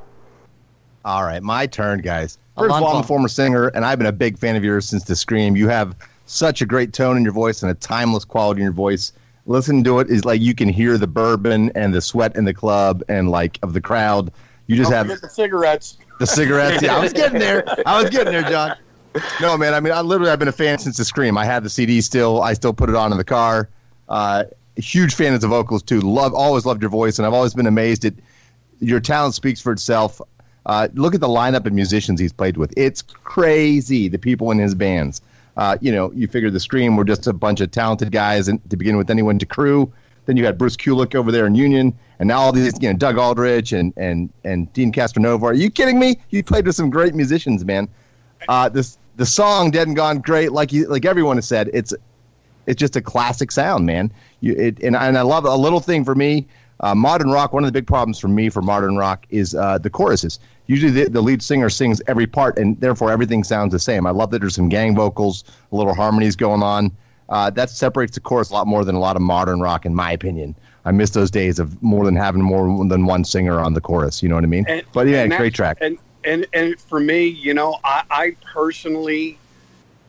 All 1.05 1.23
right, 1.25 1.43
my 1.43 1.67
turn, 1.67 2.00
guys. 2.00 2.38
First 2.57 2.75
of 2.75 2.83
all, 2.83 2.97
I'm 2.97 3.00
a 3.05 3.07
former 3.07 3.28
singer, 3.28 3.69
and 3.69 3.85
I've 3.85 3.99
been 3.99 4.09
a 4.09 4.12
big 4.12 4.38
fan 4.38 4.57
of 4.57 4.64
yours 4.64 4.87
since 4.88 5.05
the 5.05 5.14
Scream. 5.14 5.57
You 5.57 5.69
have 5.69 5.95
such 6.29 6.61
a 6.63 6.67
great 6.67 6.93
tone 6.93 7.17
in 7.17 7.25
your 7.25 7.33
voice 7.33 7.63
and 7.63 7.71
a 7.71 7.75
timeless 7.75 8.25
quality 8.25 8.61
in 8.61 8.65
your 8.65 8.73
voice. 8.73 9.13
Listen 9.47 9.83
to 9.85 9.99
it 10.01 10.11
is 10.11 10.25
like 10.25 10.41
you 10.41 10.55
can 10.55 10.69
hear 10.69 10.99
the 10.99 11.07
bourbon 11.07 11.73
and 11.75 11.95
the 11.95 12.01
sweat 12.03 12.37
in 12.37 12.45
the 12.45 12.53
club 12.55 13.03
and 13.09 13.31
like 13.31 13.59
of 13.63 13.73
the 13.73 13.81
crowd. 13.81 14.31
You 14.67 14.77
just 14.77 14.91
Don't 14.91 15.09
have 15.09 15.21
the 15.21 15.29
cigarettes. 15.29 15.97
the 16.21 16.27
cigarettes. 16.27 16.83
Yeah, 16.83 16.97
I 16.97 17.01
was 17.01 17.15
getting 17.15 17.39
there. 17.39 17.65
I 17.87 18.03
was 18.03 18.11
getting 18.11 18.33
there, 18.33 18.43
John. 18.43 18.77
No, 19.41 19.57
man. 19.57 19.75
I 19.75 19.81
mean, 19.81 19.93
I 19.93 20.01
literally 20.03 20.31
I've 20.31 20.39
been 20.39 20.49
a 20.49 20.53
fan 20.53 20.79
since 20.79 20.97
the 20.99 21.05
Scream. 21.05 21.37
I 21.39 21.45
have 21.45 21.65
the 21.65 21.71
CD 21.71 22.01
still. 22.03 22.41
I 22.43 22.53
still 22.53 22.75
put 22.75 22.89
it 22.89 22.95
on 22.95 23.11
in 23.11 23.19
the 23.19 23.25
car. 23.25 23.69
Uh, 24.09 24.45
huge 24.77 25.15
fan 25.15 25.35
of 25.35 25.41
the 25.41 25.49
vocals 25.49 25.83
too. 25.83 26.01
Love, 26.01 26.35
always 26.35 26.65
loved 26.67 26.83
your 26.83 26.91
voice, 26.91 27.19
and 27.19 27.27
I've 27.27 27.33
always 27.33 27.53
been 27.55 27.67
amazed 27.67 28.05
at 28.05 28.13
your 28.79 29.01
talent 29.01 29.35
speaks 29.35 29.61
for 29.61 29.73
itself. 29.73 30.21
Uh, 30.67 30.87
look 30.95 31.15
at 31.15 31.21
the 31.21 31.27
lineup 31.27 31.67
of 31.67 31.73
musicians 31.73 32.21
he's 32.21 32.33
played 32.33 32.59
with. 32.59 32.73
It's 32.77 33.03
crazy. 33.03 34.07
The 34.09 34.19
people 34.19 34.51
in 34.53 34.59
his 34.59 34.75
bands. 34.75 35.21
Uh, 35.59 35.77
you 35.81 35.91
know, 35.91 36.12
you 36.12 36.29
figure 36.29 36.50
the 36.50 36.61
Scream 36.61 36.97
were 36.97 37.05
just 37.05 37.27
a 37.27 37.33
bunch 37.33 37.61
of 37.61 37.73
talented 37.73 38.12
guys, 38.12 38.47
and 38.47 38.59
to 38.71 38.77
begin 38.77 38.97
with, 38.97 39.11
anyone 39.11 39.38
to 39.41 39.47
crew. 39.47 39.93
Then 40.25 40.37
you 40.37 40.45
had 40.45 40.57
Bruce 40.57 40.77
Kulick 40.77 41.15
over 41.15 41.33
there 41.33 41.47
in 41.47 41.55
Union, 41.57 41.99
and 42.21 42.29
now 42.29 42.38
all 42.38 42.53
these, 42.53 42.81
you 42.81 42.88
know, 42.88 42.97
Doug 42.97 43.19
Aldrich 43.19 43.73
and 43.73 43.93
and 43.97 44.31
and 44.45 44.73
Deen 44.73 44.93
Castronovo. 44.93 45.43
Are 45.43 45.55
you 45.55 45.69
kidding 45.69 45.99
me? 45.99 46.21
You 46.31 46.45
played 46.45 46.65
with 46.65 46.77
some 46.77 46.91
great 46.91 47.15
musicians, 47.15 47.65
man. 47.65 47.88
Uh, 48.49 48.69
this 48.69 48.99
the 49.17 49.27
song 49.27 49.73
"Dead 49.73 49.88
and 49.88 49.97
Gone" 49.97 50.21
great, 50.21 50.53
like 50.53 50.73
you, 50.73 50.87
like 50.87 51.05
everyone 51.05 51.38
has 51.38 51.49
said. 51.49 51.71
It's 51.73 51.93
it's 52.67 52.79
just 52.79 52.95
a 52.95 53.03
classic 53.03 53.50
sound, 53.50 53.85
man. 53.85 54.12
You 54.41 54.55
it 54.55 54.79
and 54.81 54.95
and 54.95 55.19
I 55.19 55.23
love 55.23 55.45
a 55.45 55.57
little 55.57 55.81
thing 55.81 56.05
for 56.05 56.15
me. 56.15 56.47
Uh, 56.81 56.95
modern 56.95 57.31
rock. 57.31 57.53
One 57.53 57.65
of 57.65 57.69
the 57.69 57.73
big 57.73 57.87
problems 57.87 58.19
for 58.19 58.29
me 58.29 58.49
for 58.51 58.63
modern 58.63 58.97
rock 58.97 59.27
is 59.31 59.55
uh, 59.55 59.79
the 59.79 59.91
choruses. 59.91 60.39
Usually, 60.67 60.93
the, 60.93 61.09
the 61.11 61.21
lead 61.21 61.43
singer 61.43 61.71
sings 61.71 62.01
every 62.07 62.27
part, 62.27 62.59
and 62.59 62.79
therefore 62.81 63.11
everything 63.11 63.43
sounds 63.43 63.73
the 63.73 63.79
same. 63.79 64.07
I 64.07 64.11
love 64.11 64.31
that 64.31 64.41
there's 64.41 64.55
some 64.55 64.69
gang 64.69 64.95
vocals, 64.95 65.45
a 65.73 65.77
little 65.77 65.95
harmonies 65.95 66.37
going 66.37 66.63
on. 66.63 66.91
Uh, 67.31 67.51
that 67.51 67.69
separates 67.69 68.15
the 68.15 68.21
chorus 68.21 68.51
a 68.51 68.55
lot 68.55 68.67
more 68.67 68.85
than 68.85 68.95
a 68.95 68.99
lot 69.01 69.17
of 69.17 69.23
modern 69.23 69.61
rock, 69.61 69.85
in 69.85 69.95
my 69.95 70.13
opinion. 70.13 70.55
I 70.85 70.93
miss 70.93 71.11
those 71.11 71.31
days 71.31 71.59
of 71.59 71.83
more 71.83 72.05
than 72.05 72.17
having 72.17 72.41
more 72.43 72.87
than 72.87 73.05
one 73.07 73.25
singer 73.25 73.61
on 73.61 73.75
the 73.75 73.81
chorus. 73.81 74.23
You 74.23 74.29
know 74.31 74.37
what 74.37 74.45
I 74.45 74.49
mean? 74.49 74.65
And- 74.69 74.83
but 74.93 75.07
yeah, 75.09 75.27
great 75.27 75.55
track. 75.55 75.79
And 75.81 75.99
and 76.25 76.47
and 76.53 76.79
for 76.81 77.01
me, 77.01 77.27
you 77.27 77.53
know, 77.55 77.79
I, 77.85 78.03
I 78.11 78.37
personally, 78.53 79.39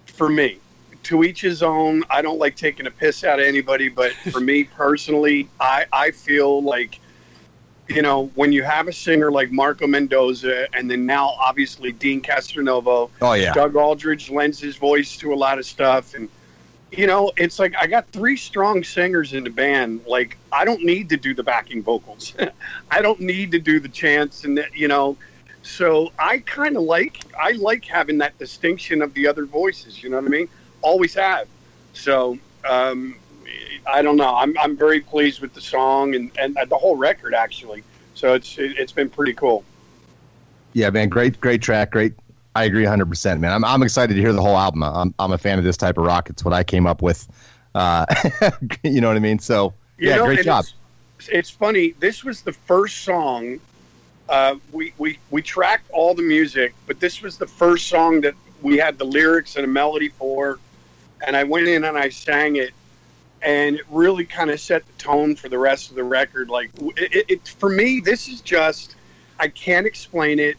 for 0.06 0.30
me, 0.30 0.58
to 1.04 1.24
each 1.24 1.42
his 1.42 1.64
own. 1.64 2.04
I 2.10 2.22
don't 2.22 2.40
like 2.40 2.56
taking 2.56 2.88
a 2.88 2.92
piss 2.92 3.24
out 3.24 3.40
of 3.40 3.46
anybody, 3.46 3.90
but 3.90 4.14
for 4.32 4.40
me 4.40 4.64
personally, 4.76 5.50
I 5.60 5.86
I 5.92 6.12
feel 6.12 6.62
like, 6.62 7.00
you 7.88 8.02
know, 8.02 8.28
when 8.36 8.52
you 8.52 8.64
have 8.64 8.88
a 8.88 8.94
singer 8.94 9.32
like 9.32 9.52
Marco 9.52 9.88
Mendoza, 9.88 10.68
and 10.76 10.90
then 10.90 11.06
now 11.06 11.30
obviously 11.40 11.92
Deen 11.92 12.22
Castronovo, 12.22 13.10
oh 13.22 13.34
yeah, 13.34 13.54
Doug 13.54 13.76
Aldrich 13.76 14.30
lends 14.30 14.60
his 14.60 14.76
voice 14.76 15.18
to 15.18 15.34
a 15.34 15.36
lot 15.36 15.58
of 15.58 15.66
stuff, 15.66 16.14
and 16.14 16.30
you 16.92 17.06
know, 17.06 17.32
it's 17.38 17.60
like 17.60 17.74
I 17.80 17.88
got 17.88 18.08
three 18.10 18.36
strong 18.36 18.84
singers 18.84 19.34
in 19.34 19.44
the 19.44 19.50
band. 19.50 20.02
Like 20.08 20.38
I 20.52 20.66
don't 20.66 20.84
need 20.84 21.10
to 21.10 21.18
do 21.18 21.34
the 21.34 21.44
backing 21.44 21.84
vocals. 21.84 22.34
I 22.92 23.02
don't 23.02 23.20
need 23.20 23.52
to 23.52 23.60
do 23.60 23.80
the 23.80 23.90
chants, 23.90 24.44
and 24.44 24.58
the, 24.58 24.66
you 24.74 24.88
know, 24.88 25.18
so 25.62 26.12
I 26.18 26.40
kind 26.40 26.76
of 26.78 26.84
like 26.84 27.22
I 27.40 27.52
like 27.52 27.86
having 27.86 28.18
that 28.20 28.38
distinction 28.40 29.02
of 29.02 29.14
the 29.14 29.28
other 29.28 29.46
voices. 29.46 30.02
You 30.04 30.10
know 30.10 30.18
what 30.18 30.26
I 30.26 30.30
mean? 30.30 30.50
Always 30.82 31.14
have. 31.16 31.48
So 31.94 32.38
um, 32.68 33.16
I 33.88 34.02
don't 34.02 34.18
know. 34.18 34.36
I'm 34.36 34.58
I'm 34.58 34.78
very 34.78 35.00
pleased 35.02 35.42
with 35.42 35.54
the 35.54 35.62
song 35.62 36.16
and 36.16 36.32
and 36.38 36.58
the 36.70 36.78
whole 36.78 36.96
record 36.96 37.34
actually. 37.34 37.84
So 38.16 38.34
it's 38.34 38.58
it, 38.58 38.78
it's 38.78 38.92
been 38.92 39.10
pretty 39.10 39.34
cool. 39.34 39.64
yeah, 40.74 40.90
man, 40.90 41.10
great, 41.10 41.40
great 41.40 41.62
track, 41.62 41.92
great. 41.92 42.14
I 42.56 42.66
agree 42.66 42.84
100, 42.84 43.08
percent 43.08 43.40
man. 43.42 43.54
I'm 43.54 43.64
I'm 43.64 43.84
excited 43.84 44.16
to 44.16 44.20
hear 44.20 44.34
the 44.34 44.42
whole 44.42 44.58
album. 44.58 44.84
I'm 44.84 45.14
I'm 45.20 45.32
a 45.32 45.38
fan 45.38 45.58
of 45.58 45.64
this 45.64 45.78
type 45.78 45.98
of 45.98 46.06
rock. 46.06 46.30
It's 46.30 46.44
what 46.44 46.54
I 46.54 46.64
came 46.64 46.86
up 46.88 47.02
with. 47.02 47.28
Uh, 47.76 48.06
you 48.84 49.02
know 49.02 49.08
what 49.08 49.18
I 49.18 49.22
mean? 49.22 49.40
So 49.40 49.74
You 49.98 50.10
yeah, 50.10 50.16
know, 50.18 50.26
great 50.26 50.44
job. 50.44 50.66
It's, 51.20 51.30
it's 51.30 51.50
funny. 51.50 51.92
This 52.00 52.24
was 52.24 52.42
the 52.42 52.54
first 52.54 53.04
song. 53.04 53.60
Uh, 54.28 54.56
we, 54.72 54.94
we 54.98 55.18
we 55.32 55.42
tracked 55.42 55.90
all 55.92 56.14
the 56.14 56.22
music, 56.24 56.74
but 56.88 57.00
this 57.00 57.22
was 57.22 57.38
the 57.38 57.48
first 57.48 57.88
song 57.88 58.22
that 58.22 58.36
we 58.62 58.78
had 58.78 58.98
the 58.98 59.06
lyrics 59.06 59.56
and 59.56 59.66
a 59.66 59.68
melody 59.68 60.10
for. 60.10 60.60
And 61.26 61.36
I 61.36 61.44
went 61.44 61.68
in 61.68 61.84
and 61.84 61.98
I 61.98 62.10
sang 62.10 62.56
it, 62.56 62.72
and 63.42 63.78
it 63.78 63.86
really 63.90 64.26
kind 64.26 64.50
of 64.50 64.60
set 64.60 64.86
the 64.86 64.94
tone 64.94 65.36
for 65.36 65.50
the 65.50 65.58
rest 65.58 65.90
of 65.90 65.96
the 65.96 66.04
record. 66.04 66.50
Like 66.50 66.72
it, 66.98 67.26
it, 67.30 67.48
for 67.48 67.70
me, 67.70 68.00
this 68.00 68.28
is 68.28 68.42
just 68.42 68.96
I 69.40 69.48
can't 69.48 69.86
explain 69.86 70.40
it. 70.40 70.58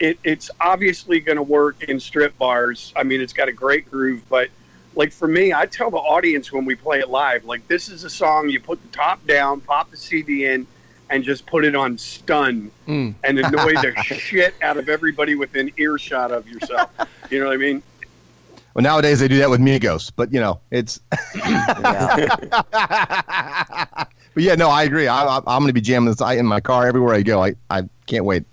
It 0.00 0.18
it's 0.24 0.50
obviously 0.60 1.20
going 1.20 1.36
to 1.36 1.42
work 1.42 1.82
in 1.84 2.00
strip 2.00 2.36
bars. 2.38 2.92
I 2.96 3.02
mean, 3.02 3.20
it's 3.20 3.32
got 3.32 3.48
a 3.48 3.52
great 3.52 3.90
groove, 3.90 4.22
but 4.28 4.48
like 4.96 5.12
for 5.12 5.28
me, 5.28 5.52
I 5.52 5.66
tell 5.66 5.90
the 5.90 5.96
audience 5.96 6.52
when 6.52 6.64
we 6.64 6.74
play 6.74 7.00
it 7.00 7.08
live, 7.10 7.44
like 7.44 7.66
this 7.68 7.88
is 7.88 8.04
a 8.04 8.10
song 8.10 8.48
you 8.48 8.60
put 8.60 8.80
the 8.82 8.88
top 8.96 9.26
down, 9.26 9.60
pop 9.60 9.90
the 9.90 9.96
CD 9.96 10.46
in, 10.46 10.66
and 11.10 11.24
just 11.24 11.46
put 11.46 11.64
it 11.64 11.74
on 11.74 11.98
stun 11.98 12.70
Mm. 12.86 13.14
and 13.24 13.38
annoy 13.38 13.72
the 13.74 13.94
shit 14.04 14.54
out 14.62 14.76
of 14.76 14.88
everybody 14.88 15.34
within 15.34 15.70
earshot 15.76 16.30
of 16.30 16.46
yourself. 16.48 16.90
You 17.30 17.40
know 17.40 17.46
what 17.46 17.54
I 17.54 17.56
mean? 17.56 17.82
Well, 18.74 18.82
nowadays 18.82 19.20
they 19.20 19.28
do 19.28 19.38
that 19.38 19.48
with 19.50 19.60
Migos, 19.60 20.10
but 20.14 20.32
you 20.32 20.40
know, 20.40 20.60
it's. 20.70 21.00
Yeah. 21.36 22.26
but 24.34 24.42
yeah, 24.42 24.54
no, 24.56 24.68
I 24.68 24.82
agree. 24.82 25.06
I, 25.06 25.24
I, 25.24 25.36
I'm 25.38 25.60
going 25.60 25.68
to 25.68 25.72
be 25.72 25.80
jamming 25.80 26.12
this 26.12 26.20
in 26.20 26.44
my 26.46 26.60
car 26.60 26.86
everywhere 26.88 27.14
I 27.14 27.22
go. 27.22 27.42
I, 27.42 27.54
I 27.70 27.82
can't 28.06 28.24
wait. 28.24 28.44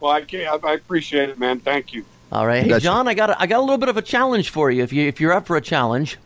Well, 0.00 0.10
I 0.10 0.22
can't, 0.22 0.64
I 0.64 0.72
appreciate 0.74 1.28
it, 1.28 1.38
man. 1.38 1.60
Thank 1.60 1.92
you. 1.92 2.04
All 2.32 2.46
right, 2.46 2.64
hey 2.64 2.78
John, 2.80 3.06
I 3.08 3.14
got 3.14 3.30
a, 3.30 3.40
I 3.40 3.46
got 3.46 3.58
a 3.58 3.60
little 3.60 3.76
bit 3.78 3.90
of 3.90 3.98
a 3.98 4.02
challenge 4.02 4.48
for 4.48 4.70
you. 4.70 4.82
If 4.82 4.90
you 4.92 5.06
if 5.06 5.20
you're 5.20 5.34
up 5.34 5.46
for 5.46 5.58
a 5.58 5.60
challenge, 5.60 6.16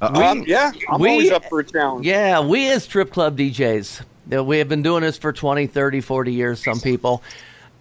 um, 0.00 0.44
yeah, 0.46 0.70
I'm 0.88 1.00
we- 1.00 1.10
always 1.10 1.30
up 1.32 1.44
for 1.46 1.58
a 1.60 1.64
challenge. 1.64 2.06
yeah, 2.06 2.40
we 2.40 2.70
as 2.70 2.84
strip 2.84 3.10
club 3.10 3.36
DJs, 3.36 4.46
we 4.46 4.58
have 4.58 4.68
been 4.68 4.82
doing 4.82 5.02
this 5.02 5.18
for 5.18 5.32
20, 5.32 5.66
30, 5.66 6.00
40 6.00 6.32
years. 6.32 6.62
Some 6.62 6.78
people. 6.78 7.24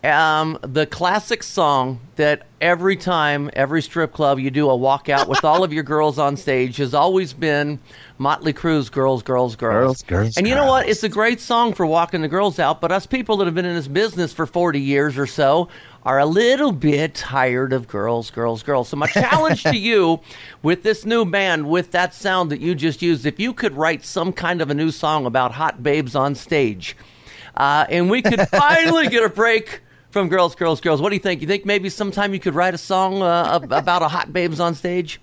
Um, 0.03 0.59
the 0.61 0.85
classic 0.85 1.41
song 1.41 1.99
that 2.17 2.45
every 2.61 2.95
time, 2.95 3.49
every 3.53 3.81
strip 3.81 4.13
club, 4.13 4.37
you 4.37 4.51
do 4.51 4.69
a 4.69 4.77
walkout 4.77 5.27
with 5.27 5.43
all 5.43 5.63
of 5.63 5.73
your 5.73 5.83
girls 5.83 6.19
on 6.19 6.37
stage 6.37 6.77
has 6.77 6.93
always 6.93 7.33
been 7.33 7.79
Motley 8.19 8.53
Crue's 8.53 8.89
"Girls, 8.89 9.23
Girls, 9.23 9.55
Girls." 9.55 10.03
Girls, 10.03 10.03
Girls, 10.03 10.37
and 10.37 10.47
you 10.47 10.53
know 10.53 10.67
what? 10.67 10.87
It's 10.87 11.03
a 11.03 11.09
great 11.09 11.39
song 11.39 11.73
for 11.73 11.83
walking 11.85 12.21
the 12.21 12.27
girls 12.27 12.59
out. 12.59 12.79
But 12.79 12.91
us 12.91 13.07
people 13.07 13.37
that 13.37 13.45
have 13.45 13.55
been 13.55 13.65
in 13.65 13.75
this 13.75 13.87
business 13.87 14.31
for 14.31 14.45
forty 14.45 14.79
years 14.79 15.17
or 15.17 15.25
so 15.25 15.67
are 16.03 16.19
a 16.19 16.27
little 16.27 16.71
bit 16.71 17.15
tired 17.15 17.73
of 17.73 17.87
"Girls, 17.87 18.29
Girls, 18.29 18.61
Girls." 18.61 18.89
So 18.89 18.97
my 18.97 19.07
challenge 19.07 19.63
to 19.63 19.75
you, 19.75 20.21
with 20.61 20.83
this 20.83 21.05
new 21.05 21.25
band, 21.25 21.67
with 21.67 21.91
that 21.91 22.13
sound 22.13 22.51
that 22.51 22.61
you 22.61 22.75
just 22.75 23.01
used, 23.01 23.25
if 23.25 23.39
you 23.39 23.51
could 23.51 23.75
write 23.75 24.05
some 24.05 24.31
kind 24.31 24.61
of 24.61 24.69
a 24.69 24.75
new 24.75 24.91
song 24.91 25.25
about 25.25 25.53
hot 25.53 25.81
babes 25.81 26.15
on 26.15 26.35
stage, 26.35 26.95
uh, 27.55 27.87
and 27.89 28.11
we 28.11 28.21
could 28.21 28.47
finally 28.51 29.07
get 29.09 29.23
a 29.23 29.29
break 29.29 29.81
from 30.11 30.29
"Girls, 30.29 30.55
Girls, 30.55 30.81
Girls." 30.81 31.01
What 31.01 31.09
do 31.09 31.15
you 31.15 31.21
think? 31.21 31.41
You 31.41 31.47
think 31.47 31.65
maybe 31.65 31.89
sometime 31.89 32.33
you 32.33 32.39
could 32.39 32.55
write 32.55 32.73
a 32.73 32.77
song 32.77 33.21
uh, 33.21 33.59
about 33.71 34.01
a 34.01 34.07
hot 34.07 34.31
babes 34.33 34.59
on 34.59 34.75
stage? 34.75 35.19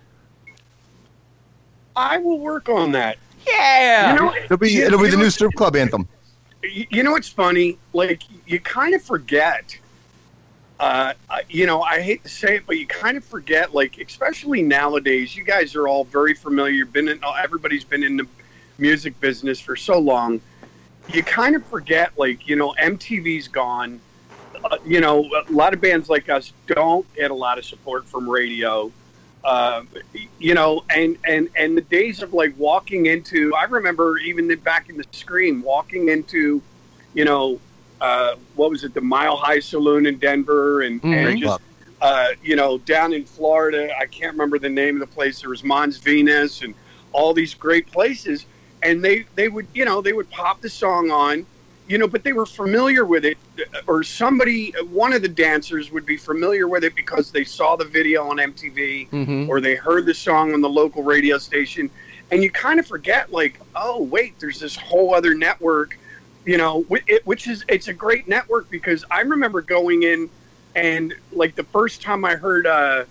I 1.96 2.18
will 2.18 2.38
work 2.40 2.68
on 2.68 2.92
that. 2.92 3.18
Yeah. 3.46 4.14
You 4.14 4.20
know, 4.20 4.34
It'll 4.34 4.56
be 4.56 4.78
it'll 4.78 5.00
be 5.00 5.10
the 5.10 5.16
new 5.16 5.30
strip 5.30 5.52
club 5.54 5.76
anthem. 5.76 6.08
you 6.62 6.86
you 6.90 7.02
know 7.02 7.12
what's 7.12 7.28
funny? 7.28 7.78
Like 7.92 8.22
you 8.46 8.60
kind 8.60 8.94
of 8.94 9.02
forget. 9.02 9.78
Uh, 10.80 11.14
you 11.48 11.66
know, 11.66 11.82
I 11.82 12.00
hate 12.00 12.24
to 12.24 12.28
say 12.28 12.56
it, 12.56 12.64
but 12.66 12.76
you 12.78 12.86
kind 12.86 13.16
of 13.16 13.24
forget. 13.24 13.72
Like, 13.74 13.96
especially 13.98 14.60
nowadays, 14.60 15.36
you 15.36 15.44
guys 15.44 15.76
are 15.76 15.86
all 15.86 16.04
very 16.04 16.34
familiar. 16.34 16.72
You've 16.72 16.92
been 16.92 17.08
in, 17.08 17.20
everybody's 17.38 17.84
been 17.84 18.02
in 18.02 18.16
the 18.16 18.26
music 18.78 19.18
business 19.20 19.60
for 19.60 19.76
so 19.76 19.98
long. 20.00 20.40
You 21.12 21.22
kind 21.22 21.54
of 21.54 21.64
forget, 21.66 22.10
like, 22.18 22.48
you 22.48 22.56
know, 22.56 22.74
MTV's 22.80 23.46
gone. 23.46 24.00
Uh, 24.64 24.78
you 24.86 25.00
know, 25.00 25.24
a 25.46 25.52
lot 25.52 25.74
of 25.74 25.80
bands 25.80 26.08
like 26.08 26.28
us 26.30 26.52
don't 26.66 27.06
get 27.14 27.30
a 27.30 27.34
lot 27.34 27.58
of 27.58 27.64
support 27.64 28.08
from 28.08 28.28
radio. 28.28 28.90
Uh, 29.44 29.82
you 30.38 30.54
know, 30.54 30.82
and 30.88 31.18
and 31.26 31.50
and 31.54 31.76
the 31.76 31.82
days 31.82 32.22
of 32.22 32.32
like 32.32 32.54
walking 32.56 33.06
into, 33.06 33.54
I 33.54 33.64
remember 33.64 34.16
even 34.18 34.48
then 34.48 34.60
back 34.60 34.88
in 34.88 34.96
the 34.96 35.04
Scream, 35.12 35.62
walking 35.62 36.08
into, 36.08 36.62
you 37.12 37.26
know, 37.26 37.60
uh, 38.00 38.36
what 38.56 38.70
was 38.70 38.84
it, 38.84 38.94
the 38.94 39.02
Mile 39.02 39.36
High 39.36 39.60
Saloon 39.60 40.06
in 40.06 40.16
Denver, 40.18 40.80
and, 40.80 41.02
Mhm. 41.02 41.28
and 41.30 41.38
just, 41.38 41.60
uh, 42.00 42.28
you 42.42 42.56
know, 42.56 42.78
down 42.78 43.12
in 43.12 43.26
Florida, 43.26 43.90
I 44.00 44.06
can't 44.06 44.32
remember 44.32 44.58
the 44.58 44.70
name 44.70 44.96
of 44.96 45.00
the 45.00 45.14
place. 45.14 45.42
There 45.42 45.50
was 45.50 45.62
Mons 45.62 45.98
Venus 45.98 46.62
and 46.62 46.74
all 47.12 47.34
these 47.34 47.52
great 47.52 47.92
places, 47.92 48.46
and 48.82 49.04
they 49.04 49.26
they 49.34 49.50
would, 49.50 49.66
you 49.74 49.84
know, 49.84 50.00
they 50.00 50.14
would 50.14 50.30
pop 50.30 50.62
the 50.62 50.70
song 50.70 51.10
on, 51.10 51.44
you 51.86 51.98
know, 51.98 52.08
but 52.08 52.24
they 52.24 52.32
were 52.32 52.46
familiar 52.46 53.04
with 53.04 53.24
it, 53.24 53.36
or 53.86 54.02
somebody, 54.02 54.72
one 54.88 55.12
of 55.12 55.22
the 55.22 55.28
dancers 55.28 55.90
would 55.92 56.06
be 56.06 56.16
familiar 56.16 56.66
with 56.66 56.82
it 56.84 56.94
because 56.96 57.30
they 57.30 57.44
saw 57.44 57.76
the 57.76 57.84
video 57.84 58.26
on 58.28 58.38
MTV 58.38 59.08
Mhm. 59.10 59.48
or 59.48 59.60
they 59.60 59.74
heard 59.74 60.06
the 60.06 60.14
song 60.14 60.54
on 60.54 60.60
the 60.60 60.68
local 60.68 61.02
radio 61.02 61.36
station 61.38 61.90
and 62.30 62.42
you 62.42 62.50
kind 62.50 62.80
of 62.80 62.86
forget 62.86 63.30
like 63.32 63.60
oh 63.76 64.02
wait 64.02 64.32
there's 64.40 64.58
this 64.58 64.74
whole 64.74 65.14
other 65.14 65.34
network 65.34 65.98
you 66.46 66.56
know 66.56 66.84
it, 67.06 67.24
which 67.26 67.46
is 67.46 67.62
it's 67.68 67.88
a 67.88 67.92
great 67.92 68.26
network 68.26 68.68
because 68.70 69.04
i 69.10 69.20
remember 69.20 69.60
going 69.60 70.04
in 70.04 70.28
and 70.74 71.14
like 71.32 71.54
the 71.54 71.64
first 71.64 72.00
time 72.00 72.24
i 72.24 72.34
heard 72.34 72.66
uh 72.66 73.04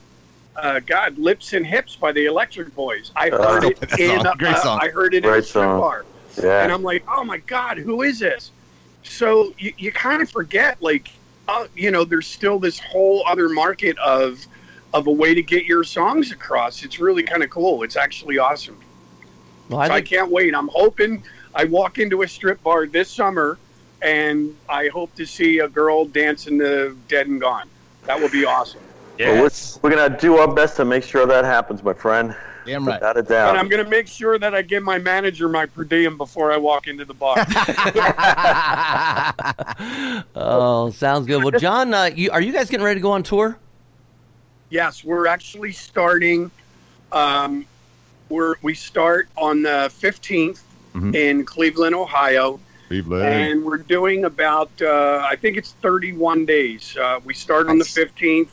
uh, 0.56 0.80
God, 0.86 1.18
lips 1.18 1.54
and 1.54 1.66
hips 1.66 1.96
by 1.96 2.12
the 2.12 2.26
Electric 2.28 2.76
Boys. 2.76 3.12
I 3.16 3.32
heard 3.32 3.66
Uh, 3.66 3.70
it 3.70 3.80
Great 3.90 4.00
in. 4.00 4.20
song, 4.22 4.36
great 4.38 4.56
uh, 4.56 4.62
song. 4.62 4.80
I 4.84 4.90
heard 4.90 5.16
it 5.16 5.26
in 5.26 5.30
a 5.32 5.42
strip 5.42 5.64
song. 5.64 5.80
bar 5.80 6.06
Yeah. 6.44 6.62
and 6.64 6.72
I'm 6.72 6.84
like, 6.84 7.04
oh 7.08 7.24
my 7.24 7.38
god, 7.38 7.80
who 7.80 8.04
is 8.04 8.20
this? 8.20 8.52
So 9.04 9.54
you, 9.58 9.74
you 9.78 9.92
kind 9.92 10.22
of 10.22 10.30
forget, 10.30 10.82
like, 10.82 11.10
uh, 11.48 11.68
you 11.76 11.92
know, 11.92 12.04
there's 12.04 12.28
still 12.28 12.60
this 12.60 12.80
whole 12.80 13.24
other 13.28 13.50
market 13.50 13.98
of 14.00 14.46
of 14.94 15.08
a 15.08 15.12
way 15.12 15.34
to 15.34 15.42
get 15.42 15.66
your 15.66 15.84
songs 15.84 16.32
across. 16.32 16.84
It's 16.84 17.00
really 17.00 17.24
kind 17.24 17.44
of 17.44 17.50
cool. 17.50 17.84
It's 17.84 17.96
actually 17.96 18.38
awesome. 18.38 18.78
Well, 19.70 19.80
I 19.80 19.88
So 19.88 19.94
I 19.94 20.02
can't 20.02 20.32
wait. 20.32 20.56
I'm 20.56 20.68
hoping 20.68 21.24
I 21.56 21.66
walk 21.66 21.98
into 21.98 22.22
a 22.22 22.28
strip 22.28 22.62
bar 22.64 22.86
this 22.86 23.10
summer 23.10 23.58
and 24.04 24.56
I 24.70 24.90
hope 24.90 25.16
to 25.16 25.26
see 25.26 25.60
a 25.60 25.68
girl 25.68 26.06
dancing 26.06 26.60
to 26.60 26.96
Dead 27.08 27.28
and 27.28 27.42
Gone. 27.42 27.70
That 28.06 28.22
would 28.22 28.32
be 28.32 28.46
awesome. 28.46 28.82
Well, 29.20 29.44
we're, 29.44 29.50
we're 29.82 29.96
gonna 29.96 30.18
do 30.18 30.38
our 30.38 30.54
best 30.54 30.76
to 30.78 30.86
make 30.86 31.04
sure 31.04 31.26
that 31.26 31.46
happens, 31.46 31.82
my 31.82 31.94
friend. 31.94 32.36
Damn 32.66 32.88
right. 32.88 32.96
Without 32.96 33.18
a 33.18 33.24
And. 33.24 33.58
I'm 33.58 33.68
going 33.68 33.84
to 33.84 33.90
make 33.90 34.08
sure 34.08 34.40
that 34.40 34.56
I 34.56 34.62
give 34.62 34.84
my 34.84 34.98
manager 34.98 35.50
my 35.50 35.66
per 35.66 35.84
diem 35.84 36.18
before 36.18 36.52
I 36.52 36.58
walk 36.58 36.88
into 36.88 37.06
the 37.06 37.14
bar. 37.14 37.36
Oh, 40.36 40.90
sounds 40.92 41.28
good. 41.28 41.44
Well, 41.44 41.60
John, 41.60 41.94
uh, 41.94 42.10
you, 42.16 42.32
are 42.32 42.42
you 42.42 42.54
guys 42.54 42.70
getting 42.70 42.86
ready 42.86 43.00
to 43.00 43.04
go 43.04 43.12
on 43.12 43.24
tour? 43.24 43.58
yes, 44.70 45.04
we're 45.04 45.28
actually 45.28 45.72
starting. 45.72 46.50
Um, 47.12 47.66
we're 48.30 48.56
we 48.64 48.74
start 48.74 49.28
on 49.38 49.62
the 49.62 49.92
15th 50.02 50.62
Mhm. 50.96 51.14
in 51.16 51.46
Cleveland, 51.46 51.94
Ohio. 51.96 52.60
Cleveland. 52.88 53.24
and 53.24 53.64
we're 53.64 53.78
doing 53.78 54.26
about 54.26 54.70
uh, 54.82 55.26
I 55.30 55.36
think 55.36 55.58
it's 55.58 55.74
31 55.82 56.46
days. 56.46 56.98
Uh, 57.00 57.20
we 57.24 57.34
start 57.36 57.68
on 57.70 57.78
the 57.78 57.86
15th, 57.86 58.50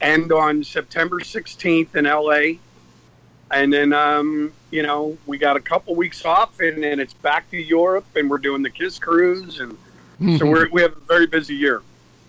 end 0.00 0.30
on 0.32 0.62
September 0.64 1.18
16th 1.20 1.94
in 1.96 2.04
LA, 2.04 2.58
and 3.50 3.72
then 3.72 3.92
um, 3.92 4.52
you 4.70 4.82
know 4.82 5.16
we 5.26 5.38
got 5.38 5.56
a 5.56 5.60
couple 5.60 5.94
weeks 5.94 6.24
off, 6.24 6.60
and 6.60 6.82
then 6.82 7.00
it's 7.00 7.14
back 7.14 7.50
to 7.50 7.56
Europe, 7.56 8.06
and 8.16 8.28
we're 8.28 8.38
doing 8.38 8.62
the 8.62 8.70
Kiss 8.70 8.98
cruise, 8.98 9.60
and 9.60 9.76
so 10.38 10.46
we're, 10.46 10.68
we 10.70 10.82
have 10.82 10.92
a 10.92 11.00
very 11.00 11.26
busy 11.26 11.54
year. 11.54 11.82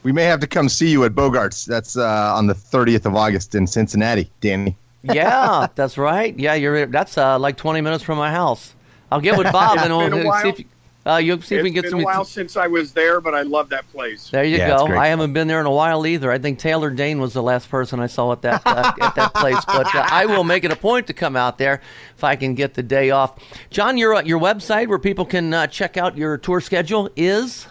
We 0.04 0.12
may 0.12 0.24
have 0.24 0.40
to 0.42 0.48
come 0.48 0.70
see 0.70 0.90
you 0.90 1.04
at 1.04 1.14
Bogarts. 1.14 1.66
That's 1.66 1.98
uh, 1.98 2.34
on 2.36 2.48
the 2.48 2.54
30th 2.54 3.06
of 3.06 3.16
August 3.16 3.56
in 3.56 3.68
Cincinnati, 3.68 4.32
Danny. 4.40 4.78
yeah, 5.04 5.68
that's 5.76 5.98
right. 5.98 6.38
Yeah, 6.38 6.54
you're. 6.54 6.86
That's 6.86 7.18
uh, 7.18 7.38
like 7.40 7.58
20 7.58 7.82
minutes 7.82 8.04
from 8.04 8.18
my 8.18 8.32
house. 8.32 8.74
I'll 9.12 9.22
get 9.22 9.38
with 9.38 9.52
Bob 9.52 9.78
and 9.80 9.90
been 9.90 10.24
we'll 10.24 10.42
see 10.42 10.50
if 10.50 10.60
you, 10.60 10.66
uh, 11.06 11.18
you'll 11.18 11.42
see 11.42 11.56
if 11.56 11.64
we 11.64 11.70
It's 11.70 11.74
can 11.74 11.74
get 11.74 11.82
been 11.84 11.92
some. 11.92 12.00
a 12.02 12.04
while 12.04 12.26
since 12.26 12.58
I 12.58 12.68
was 12.68 12.92
there, 12.94 13.22
but 13.22 13.34
I 13.34 13.42
love 13.44 13.70
that 13.70 13.90
place. 13.92 14.30
There 14.30 14.44
you 14.44 14.58
Yeah, 14.58 14.78
go. 14.78 14.88
I 14.88 15.08
haven't 15.08 15.34
been 15.34 15.48
there 15.48 15.60
in 15.62 15.66
a 15.66 15.72
while 15.72 16.06
either. 16.06 16.32
I 16.32 16.38
think 16.38 16.60
Taylor 16.60 16.90
Dayne 16.90 17.20
was 17.20 17.34
the 17.34 17.42
last 17.44 17.70
person 17.70 18.00
I 18.00 18.08
saw 18.08 18.32
at 18.34 18.42
that 18.44 18.62
uh, 18.66 18.92
at 19.02 19.16
that 19.16 19.34
place. 19.34 19.64
But 19.66 19.94
uh, 19.96 20.06
I 20.10 20.26
will 20.26 20.44
make 20.44 20.64
it 20.64 20.72
a 20.72 20.76
point 20.76 21.08
to 21.08 21.14
come 21.14 21.36
out 21.36 21.58
there 21.58 21.82
if 22.18 22.24
I 22.24 22.36
can 22.36 22.54
get 22.54 22.74
the 22.74 22.84
day 22.84 23.12
off. 23.12 23.40
John, 23.70 23.98
your 23.98 24.16
uh, 24.16 24.22
your 24.24 24.40
website 24.40 24.88
where 24.88 25.00
people 25.00 25.26
can 25.26 25.54
uh, 25.54 25.68
check 25.68 25.98
out 25.98 26.18
your 26.18 26.38
tour 26.38 26.62
schedule 26.62 27.10
is. 27.16 27.68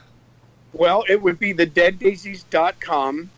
Well, 0.73 1.05
it 1.09 1.21
would 1.21 1.39
be 1.39 1.53
the 1.53 1.67
deaddaisies.com. 1.67 3.31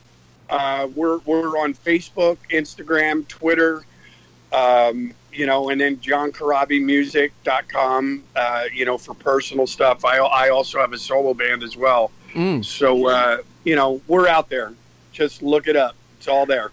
Uh, 0.48 0.88
we're, 0.96 1.18
we're 1.18 1.56
on 1.58 1.74
Facebook, 1.74 2.38
Instagram, 2.50 3.26
Twitter, 3.28 3.84
um, 4.52 5.14
you 5.32 5.46
know, 5.46 5.70
and 5.70 5.80
then 5.80 5.96
johncorabimusic.com, 5.98 8.24
uh, 8.36 8.64
you 8.72 8.84
know, 8.84 8.98
for 8.98 9.14
personal 9.14 9.66
stuff. 9.66 10.04
I, 10.04 10.18
I 10.18 10.48
also 10.50 10.78
have 10.80 10.92
a 10.92 10.98
solo 10.98 11.34
band 11.34 11.62
as 11.62 11.76
well. 11.76 12.10
Mm. 12.32 12.64
So, 12.64 13.06
uh, 13.08 13.38
you 13.64 13.76
know, 13.76 14.00
we're 14.06 14.28
out 14.28 14.48
there. 14.48 14.72
Just 15.12 15.42
look 15.42 15.66
it 15.68 15.76
up. 15.76 15.94
It's 16.18 16.28
all 16.28 16.46
there. 16.46 16.70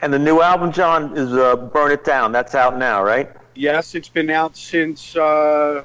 And 0.00 0.12
the 0.12 0.18
new 0.18 0.40
album, 0.40 0.72
John, 0.72 1.16
is 1.16 1.32
uh, 1.32 1.56
"Burn 1.56 1.90
It 1.90 2.04
Down." 2.04 2.30
That's 2.30 2.54
out 2.54 2.78
now, 2.78 3.02
right? 3.02 3.28
Yes, 3.54 3.96
it's 3.96 4.08
been 4.08 4.30
out 4.30 4.56
since 4.56 5.16
uh, 5.16 5.82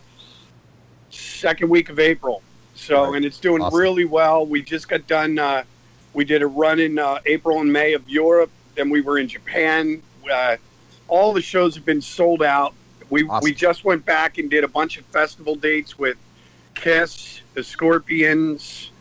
second 1.10 1.70
week 1.70 1.90
of 1.90 1.98
April. 2.00 2.44
So, 2.76 3.06
Right. 3.06 3.16
and 3.18 3.26
it's 3.26 3.40
doing 3.40 3.62
Awesome. 3.64 3.80
really 3.80 4.06
well. 4.06 4.46
We 4.46 4.62
just 4.62 4.88
got 4.88 5.08
done. 5.08 5.40
Uh, 5.40 5.64
we 6.14 6.26
did 6.26 6.44
a 6.44 6.48
run 6.48 6.80
in 6.80 7.00
uh, 7.00 7.20
April 7.26 7.60
and 7.62 7.74
May 7.74 7.94
of 7.94 8.08
Europe. 8.08 8.52
Then 8.76 8.92
we 8.92 9.02
were 9.02 9.18
in 9.18 9.28
Japan. 9.28 10.04
Uh, 10.32 10.58
all 11.14 11.34
the 11.34 11.42
shows 11.42 11.76
have 11.76 11.86
been 11.86 12.02
sold 12.02 12.42
out. 12.42 12.74
We 13.10 13.24
Awesome. 13.24 13.44
we 13.44 13.54
just 13.54 13.86
went 13.86 14.06
back 14.06 14.38
and 14.38 14.50
did 14.50 14.64
a 14.64 14.68
bunch 14.68 14.98
of 14.98 15.06
festival 15.06 15.56
dates 15.56 15.98
with 15.98 16.18
Kiss, 16.74 17.42
the 17.54 17.64
Scorpions, 17.64 18.92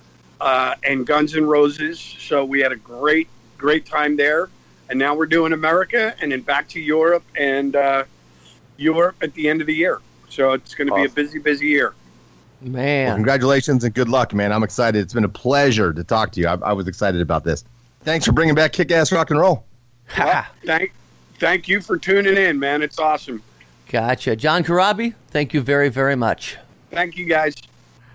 uh, 0.40 0.74
and 0.84 1.06
Guns 1.06 1.34
N' 1.34 1.46
Roses. 1.46 1.98
So 1.98 2.44
we 2.44 2.60
had 2.60 2.72
a 2.72 2.76
great 2.76 3.28
great 3.58 3.86
time 3.86 4.16
there. 4.16 4.50
And 4.90 4.98
now 4.98 5.14
we're 5.14 5.26
doing 5.26 5.52
America, 5.54 6.14
and 6.20 6.32
then 6.32 6.42
back 6.42 6.68
to 6.68 6.80
Europe 6.80 7.24
and. 7.34 7.74
Uh, 7.74 8.04
Europe 8.76 9.16
at 9.22 9.32
the 9.34 9.48
end 9.48 9.60
of 9.60 9.66
the 9.66 9.74
year. 9.74 10.00
So 10.28 10.52
it's 10.52 10.74
going 10.74 10.88
to 10.88 10.94
be 10.94 11.04
a 11.04 11.08
busy, 11.08 11.38
busy 11.38 11.66
year. 11.66 11.94
Well, 12.60 12.72
Man, 12.72 13.14
congratulations 13.16 13.84
and 13.84 13.94
good 13.94 14.08
luck, 14.08 14.32
man. 14.34 14.52
I'm 14.52 14.62
excited. 14.62 15.00
It's 15.00 15.14
been 15.14 15.24
a 15.24 15.28
pleasure 15.28 15.92
to 15.92 16.04
talk 16.04 16.32
to 16.32 16.40
you. 16.40 16.48
I, 16.48 16.54
I 16.54 16.72
was 16.72 16.88
excited 16.88 17.20
about 17.20 17.44
this. 17.44 17.64
Thanks 18.00 18.26
for 18.26 18.32
bringing 18.32 18.54
back 18.54 18.72
kick-ass 18.72 19.12
rock 19.12 19.30
and 19.30 19.38
roll. 19.38 19.64
Ha. 20.08 20.50
Thank, 20.64 20.92
thank 21.42 21.66
you 21.66 21.80
for 21.80 21.98
tuning 21.98 22.36
in, 22.36 22.56
man. 22.56 22.82
It's 22.82 23.00
awesome. 23.00 23.42
gotcha. 23.88 24.36
John 24.36 24.62
Corabi, 24.62 25.12
thank 25.28 25.52
you 25.52 25.60
very 25.60 25.88
very 25.88 26.14
much. 26.14 26.56
Thank 26.90 27.16
you, 27.16 27.26
guys. 27.26 27.56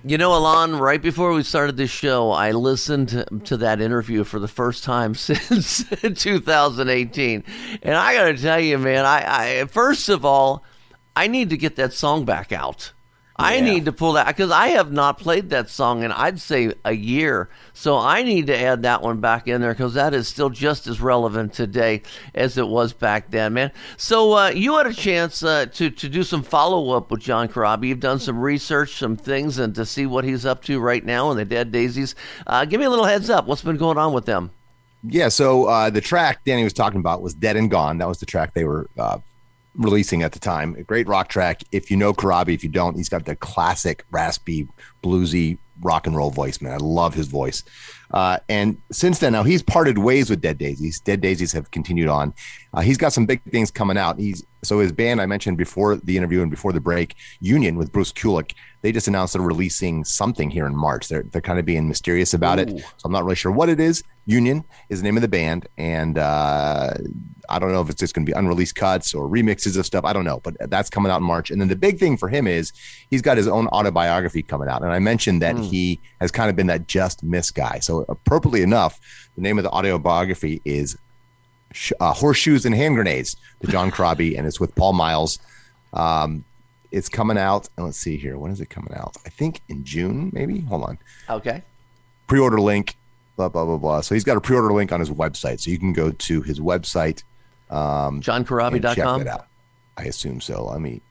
You 0.05 0.17
know, 0.17 0.33
Alon, 0.33 0.77
right 0.79 1.01
before 1.01 1.33
we 1.33 1.43
started 1.43 1.75
this 1.75 1.89
show, 1.89 2.31
I 2.31 2.51
listened 2.51 3.25
to, 3.45 3.57
that 3.57 3.81
interview 3.81 4.23
for 4.23 4.39
the 4.39 4.47
first 4.47 4.85
time 4.85 5.13
since 5.15 5.83
2018. 6.01 7.43
And 7.81 7.95
I 7.95 8.13
got 8.13 8.25
to 8.25 8.37
tell 8.37 8.59
you, 8.61 8.77
man, 8.77 9.05
I, 9.05 9.61
I 9.61 9.65
first 9.65 10.07
of 10.07 10.23
all, 10.23 10.63
I 11.13 11.27
need 11.27 11.49
to 11.49 11.57
get 11.57 11.75
that 11.75 11.91
song 11.91 12.23
back 12.23 12.53
out. 12.53 12.93
I 13.39 13.59
need 13.59 13.85
to 13.85 13.91
pull 13.91 14.13
that 14.13 14.27
because 14.27 14.49
I 14.49 14.69
have 14.69 14.91
not 14.91 15.19
played 15.19 15.51
that 15.51 15.69
song 15.69 16.01
in 16.03 16.11
I'd 16.11 16.39
say 16.39 16.73
a 16.83 16.93
year. 16.93 17.49
So 17.73 17.97
I 17.97 18.23
need 18.23 18.47
to 18.47 18.59
add 18.59 18.81
that 18.81 19.03
one 19.03 19.19
back 19.19 19.47
in 19.47 19.61
there 19.61 19.73
because 19.73 19.93
that 19.93 20.15
is 20.15 20.27
still 20.27 20.49
just 20.49 20.87
as 20.87 20.99
relevant 20.99 21.53
today 21.53 22.01
as 22.33 22.57
it 22.57 22.67
was 22.67 22.93
back 22.93 23.29
then, 23.29 23.53
man. 23.53 23.71
So 23.95 24.33
uh, 24.33 24.49
you 24.49 24.77
had 24.77 24.87
a 24.87 24.93
chance 24.93 25.43
uh, 25.43 25.67
to 25.73 25.91
to 25.91 26.09
do 26.09 26.23
some 26.23 26.41
follow 26.41 26.97
up 26.97 27.11
with 27.11 27.21
John 27.21 27.47
Corabi. 27.47 27.89
You've 27.89 27.99
done 27.99 28.19
some 28.19 28.39
research, 28.39 28.97
some 28.97 29.15
things, 29.15 29.59
and 29.59 29.75
to 29.75 29.85
see 29.85 30.07
what 30.07 30.23
he's 30.23 30.45
up 30.45 30.63
to 30.63 30.79
right 30.79 31.05
now 31.05 31.29
in 31.29 31.37
the 31.37 31.45
Dead 31.45 31.71
Daisies. 31.71 32.15
Uh, 32.47 32.65
give 32.65 32.79
me 32.79 32.85
a 32.85 32.89
little 32.89 33.05
heads 33.05 33.29
up. 33.29 33.45
What's 33.45 33.61
been 33.61 33.77
going 33.77 33.99
on 33.99 34.13
with 34.13 34.25
them? 34.25 34.49
Yeah, 35.03 35.29
so 35.29 35.65
uh, 35.65 35.89
the 35.91 36.01
track 36.01 36.43
Danny 36.43 36.63
was 36.63 36.73
talking 36.73 36.99
about 36.99 37.21
was 37.21 37.35
Dead 37.35 37.55
and 37.55 37.69
Gone. 37.69 37.99
That 37.99 38.07
was 38.07 38.19
the 38.19 38.25
track 38.25 38.55
they 38.55 38.65
were 38.65 38.89
uh, 38.97 39.19
releasing 39.77 40.23
at 40.23 40.33
the 40.33 40.39
time. 40.39 40.75
A 40.75 40.83
great 40.83 41.07
rock 41.07 41.29
track. 41.29 41.63
If 41.71 41.89
you 41.89 41.97
know 41.97 42.13
Corabi, 42.13 42.53
if 42.53 42.63
you 42.63 42.69
don't, 42.69 42.95
he's 42.95 43.09
got 43.09 43.25
the 43.25 43.35
classic 43.35 44.03
raspy, 44.11 44.67
bluesy 45.03 45.57
rock 45.81 46.07
and 46.07 46.15
roll 46.15 46.31
voice, 46.31 46.59
man. 46.61 46.73
I 46.73 46.77
love 46.77 47.13
his 47.13 47.27
voice. 47.27 47.63
Uh, 48.11 48.39
and 48.49 48.77
since 48.91 49.19
then, 49.19 49.33
now 49.33 49.43
he's 49.43 49.61
parted 49.61 49.97
ways 49.97 50.29
with 50.29 50.41
Dead 50.41 50.57
Daisies. 50.57 50.99
Dead 50.99 51.21
Daisies 51.21 51.51
have 51.51 51.71
continued 51.71 52.07
on. 52.07 52.33
Uh, 52.73 52.81
he's 52.81 52.97
got 52.97 53.13
some 53.13 53.25
big 53.25 53.41
things 53.51 53.69
coming 53.69 53.97
out. 53.97 54.17
He's 54.17 54.43
so 54.63 54.79
his 54.79 54.91
band 54.91 55.21
I 55.21 55.25
mentioned 55.25 55.57
before 55.57 55.97
the 55.97 56.17
interview 56.17 56.41
and 56.41 56.49
before 56.49 56.73
the 56.73 56.79
break, 56.79 57.15
Union 57.41 57.77
with 57.77 57.91
Bruce 57.91 58.11
Kulick. 58.11 58.53
They 58.81 58.91
just 58.91 59.07
announced 59.07 59.33
they're 59.33 59.41
releasing 59.41 60.03
something 60.03 60.49
here 60.49 60.65
in 60.65 60.75
March. 60.75 61.09
They're 61.09 61.23
they're 61.23 61.41
kind 61.41 61.59
of 61.59 61.65
being 61.65 61.87
mysterious 61.87 62.33
about 62.33 62.59
it, 62.59 62.69
so 62.69 63.05
I'm 63.05 63.11
not 63.11 63.23
really 63.23 63.35
sure 63.35 63.51
what 63.51 63.69
it 63.69 63.79
is. 63.79 64.03
Union 64.25 64.63
is 64.89 64.99
the 64.99 65.03
name 65.03 65.17
of 65.17 65.21
the 65.21 65.27
band, 65.27 65.67
and 65.77 66.17
uh, 66.17 66.93
I 67.49 67.59
don't 67.59 67.71
know 67.71 67.81
if 67.81 67.89
it's 67.89 67.99
just 67.99 68.13
going 68.13 68.25
to 68.25 68.31
be 68.31 68.37
unreleased 68.37 68.75
cuts 68.75 69.13
or 69.13 69.27
remixes 69.27 69.77
of 69.77 69.85
stuff. 69.85 70.03
I 70.05 70.13
don't 70.13 70.25
know, 70.25 70.39
but 70.43 70.55
that's 70.69 70.89
coming 70.89 71.11
out 71.11 71.17
in 71.17 71.23
March. 71.23 71.51
And 71.51 71.59
then 71.61 71.67
the 71.67 71.75
big 71.75 71.99
thing 71.99 72.17
for 72.17 72.29
him 72.29 72.47
is 72.47 72.73
he's 73.09 73.21
got 73.21 73.37
his 73.37 73.47
own 73.47 73.67
autobiography 73.67 74.43
coming 74.43 74.67
out. 74.69 74.81
And 74.83 74.91
I 74.91 74.99
mentioned 74.99 75.41
that 75.41 75.57
he 75.57 75.99
has 76.21 76.31
kind 76.31 76.49
of 76.49 76.55
been 76.55 76.67
that 76.67 76.87
just 76.87 77.23
miss 77.23 77.51
guy. 77.51 77.79
So 77.79 78.05
appropriately 78.09 78.61
enough, 78.61 78.99
the 79.35 79.41
name 79.41 79.57
of 79.57 79.63
the 79.63 79.71
autobiography 79.71 80.61
is 80.65 80.97
uh, 81.99 82.13
Horseshoes 82.13 82.65
and 82.65 82.73
Hand 82.75 82.95
Grenades 82.95 83.35
to 83.61 83.67
John 83.67 83.91
Crosby, 83.91 84.35
and 84.37 84.47
it's 84.47 84.59
with 84.59 84.73
Paul 84.75 84.93
Miles. 84.93 85.39
Um, 85.93 86.43
it's 86.91 87.09
coming 87.09 87.37
out. 87.37 87.67
And 87.77 87.85
let's 87.85 87.97
see 87.97 88.17
here. 88.17 88.37
When 88.37 88.51
is 88.51 88.61
it 88.61 88.69
coming 88.69 88.93
out? 88.93 89.17
I 89.25 89.29
think 89.29 89.61
in 89.67 89.83
June, 89.83 90.29
maybe. 90.33 90.61
Hold 90.61 90.83
on 90.83 90.97
Okay. 91.29 91.63
pre-order 92.27 92.59
link 92.59 92.95
blah 93.35 93.47
blah 93.47 93.63
blah 93.65 93.77
blah 93.77 94.01
so 94.01 94.15
he's 94.15 94.23
got 94.23 94.35
a 94.35 94.41
pre-order 94.41 94.73
link 94.73 94.91
on 94.91 94.99
his 94.99 95.11
website 95.11 95.59
so 95.59 95.69
you 95.69 95.77
can 95.77 95.93
go 95.93 96.11
to 96.11 96.41
his 96.41 96.59
website 96.59 97.21
um 97.69 98.21
check 98.21 98.45
JohnCorabi.com. 98.45 99.27
out. 99.27 99.47
I 99.97 100.03
assume 100.03 100.41
so. 100.41 100.65
Let 100.65 100.81
me 100.81 101.01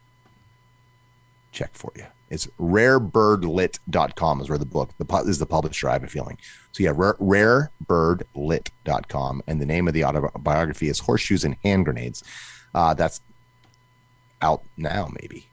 check 1.52 1.70
for 1.74 1.92
you. 1.96 2.04
It's 2.28 2.46
rarebirdlit.com 2.60 4.40
is 4.40 4.48
where 4.48 4.58
the 4.58 4.66
book 4.66 4.90
the 4.98 5.06
is 5.26 5.38
the 5.38 5.46
publisher 5.46 5.88
i 5.88 5.92
have 5.94 6.04
a 6.04 6.08
feeling. 6.08 6.38
So 6.72 6.82
yeah 6.82 6.92
rare, 6.94 7.70
rarebirdlit.com 7.86 9.42
and 9.46 9.60
the 9.60 9.66
name 9.66 9.88
of 9.88 9.94
the 9.94 10.04
autobiography 10.04 10.88
is 10.88 10.98
horseshoes 10.98 11.44
and 11.44 11.56
hand 11.62 11.84
grenades. 11.84 12.22
Uh 12.74 12.94
that's 12.94 13.20
out 14.42 14.62
now 14.76 15.08
maybe 15.20 15.48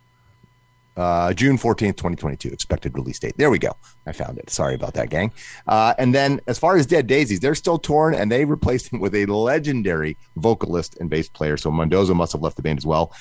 uh, 0.96 1.34
June 1.34 1.58
14th, 1.58 1.98
2022, 1.98 2.50
expected 2.50 2.94
release 2.96 3.20
date. 3.20 3.34
There 3.38 3.50
we 3.50 3.60
go. 3.60 3.76
I 4.06 4.12
found 4.12 4.38
it. 4.38 4.50
Sorry 4.50 4.76
about 4.76 4.94
that, 4.94 5.10
gang. 5.10 5.32
Uh, 5.68 5.94
and 5.98 6.14
then 6.14 6.40
as 6.48 6.60
far 6.60 6.78
as 6.78 6.86
Dead 6.86 7.08
Daisies, 7.08 7.40
they're 7.40 7.56
still 7.56 7.80
torn 7.80 8.14
and 8.14 8.32
they 8.32 8.46
replaced 8.46 8.94
him 8.94 9.00
with 9.00 9.16
a 9.16 9.26
legendary 9.26 10.18
vocalist 10.36 10.98
and 11.00 11.10
bass 11.10 11.28
player. 11.30 11.58
So 11.58 11.72
Mendoza 11.72 12.14
must 12.14 12.32
have 12.34 12.42
left 12.42 12.56
the 12.58 12.62
band 12.62 12.78
as 12.78 12.86
well. 12.86 13.14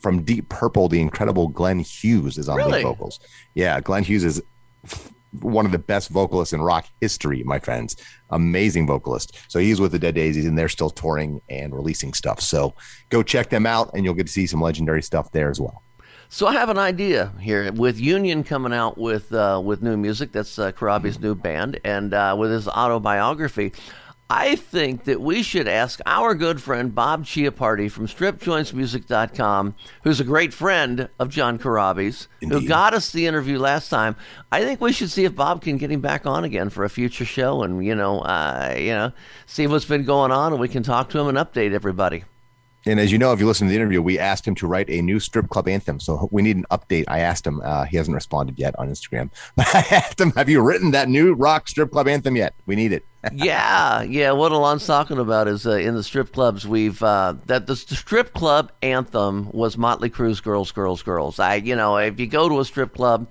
From 0.00 0.22
Deep 0.22 0.48
Purple, 0.48 0.88
the 0.88 1.00
incredible 1.00 1.48
Glenn 1.48 1.78
Hughes 1.80 2.38
is 2.38 2.48
on 2.48 2.56
Really? 2.56 2.72
lead 2.72 2.82
vocals. 2.84 3.20
Yeah, 3.54 3.80
Glenn 3.80 4.02
Hughes 4.02 4.24
is 4.24 4.42
one 5.40 5.64
of 5.64 5.70
the 5.70 5.78
best 5.78 6.08
vocalists 6.08 6.52
in 6.52 6.60
rock 6.60 6.86
history, 7.00 7.42
my 7.44 7.58
friends. 7.60 7.94
Amazing 8.30 8.86
vocalist. 8.86 9.38
So 9.48 9.58
he's 9.60 9.80
with 9.80 9.92
the 9.92 9.98
Dead 9.98 10.14
Daisies 10.16 10.46
and 10.46 10.58
they're 10.58 10.68
still 10.68 10.90
touring 10.90 11.40
and 11.48 11.72
releasing 11.74 12.14
stuff. 12.14 12.40
So 12.40 12.74
go 13.10 13.22
check 13.22 13.50
them 13.50 13.66
out 13.66 13.90
and 13.94 14.04
you'll 14.04 14.14
get 14.14 14.26
to 14.26 14.32
see 14.32 14.46
some 14.46 14.60
legendary 14.60 15.02
stuff 15.02 15.30
there 15.32 15.50
as 15.50 15.60
well. 15.60 15.82
So 16.32 16.46
I 16.46 16.52
have 16.52 16.68
an 16.68 16.78
idea 16.78 17.32
here 17.40 17.72
with 17.72 17.98
Union 17.98 18.44
coming 18.44 18.72
out 18.72 18.96
with 18.96 19.32
uh, 19.32 19.60
with 19.64 19.82
new 19.82 19.96
music. 19.96 20.30
That's 20.30 20.60
uh, 20.60 20.70
Corabi's 20.70 21.18
new 21.18 21.34
band, 21.34 21.80
and 21.82 22.14
uh, 22.14 22.36
with 22.38 22.52
his 22.52 22.68
autobiography. 22.68 23.72
I 24.30 24.54
think 24.54 25.04
that 25.04 25.20
we 25.20 25.42
should 25.42 25.66
ask 25.66 25.98
our 26.06 26.36
good 26.36 26.62
friend 26.62 26.94
Bob 26.94 27.24
Chiappardi 27.24 27.90
from 27.90 28.06
StripJointsMusic.com, 28.06 29.74
who's 30.04 30.20
a 30.20 30.24
great 30.24 30.54
friend 30.54 31.08
of 31.18 31.30
John 31.30 31.58
Corabi's, 31.58 32.28
who 32.38 32.64
got 32.64 32.94
us 32.94 33.10
the 33.10 33.26
interview 33.26 33.58
last 33.58 33.88
time. 33.88 34.14
I 34.52 34.60
think 34.60 34.80
we 34.80 34.92
should 34.92 35.10
see 35.10 35.24
if 35.24 35.34
Bob 35.34 35.62
can 35.62 35.78
get 35.78 35.90
him 35.90 36.00
back 36.00 36.26
on 36.26 36.44
again 36.44 36.70
for 36.70 36.84
a 36.84 36.88
future 36.88 37.24
show, 37.24 37.64
and 37.64 37.84
you 37.84 37.96
know, 37.96 38.20
uh, 38.20 38.76
you 38.78 38.94
know, 38.94 39.10
see 39.46 39.66
what's 39.66 39.84
been 39.84 40.04
going 40.04 40.30
on, 40.30 40.52
and 40.52 40.60
we 40.60 40.68
can 40.68 40.84
talk 40.84 41.10
to 41.10 41.18
him 41.18 41.26
and 41.26 41.36
update 41.36 41.72
everybody. 41.72 42.22
And 42.86 42.98
as 42.98 43.12
you 43.12 43.18
know, 43.18 43.32
if 43.32 43.40
you 43.40 43.46
listen 43.46 43.66
to 43.66 43.70
the 43.70 43.76
interview, 43.76 44.00
we 44.00 44.18
asked 44.18 44.46
him 44.46 44.54
to 44.56 44.66
write 44.66 44.88
a 44.88 45.02
new 45.02 45.20
strip 45.20 45.50
club 45.50 45.68
anthem. 45.68 46.00
So 46.00 46.28
we 46.30 46.40
need 46.40 46.56
an 46.56 46.64
update. 46.70 47.04
I 47.08 47.20
asked 47.20 47.46
him. 47.46 47.60
Uh, 47.62 47.84
he 47.84 47.96
hasn't 47.98 48.14
responded 48.14 48.58
yet 48.58 48.78
on 48.78 48.88
Instagram. 48.88 49.30
I 49.58 49.84
asked 49.90 50.20
him, 50.20 50.30
"Have 50.32 50.48
you 50.48 50.62
written 50.62 50.92
that 50.92 51.08
new 51.08 51.34
rock 51.34 51.68
strip 51.68 51.90
club 51.90 52.08
anthem 52.08 52.36
yet? 52.36 52.54
We 52.66 52.76
need 52.76 52.92
it." 52.92 53.04
yeah, 53.34 54.00
yeah. 54.02 54.32
What 54.32 54.52
Alon's 54.52 54.86
talking 54.86 55.18
about 55.18 55.46
is 55.46 55.66
uh, 55.66 55.72
in 55.72 55.94
the 55.94 56.02
strip 56.02 56.32
clubs. 56.32 56.66
We've 56.66 57.02
uh, 57.02 57.34
that 57.46 57.66
the 57.66 57.76
strip 57.76 58.32
club 58.32 58.72
anthem 58.80 59.50
was 59.52 59.76
Motley 59.76 60.08
Crue's 60.08 60.40
"Girls, 60.40 60.72
Girls, 60.72 61.02
Girls." 61.02 61.38
I, 61.38 61.56
you 61.56 61.76
know, 61.76 61.98
if 61.98 62.18
you 62.18 62.26
go 62.26 62.48
to 62.48 62.60
a 62.60 62.64
strip 62.64 62.94
club. 62.94 63.28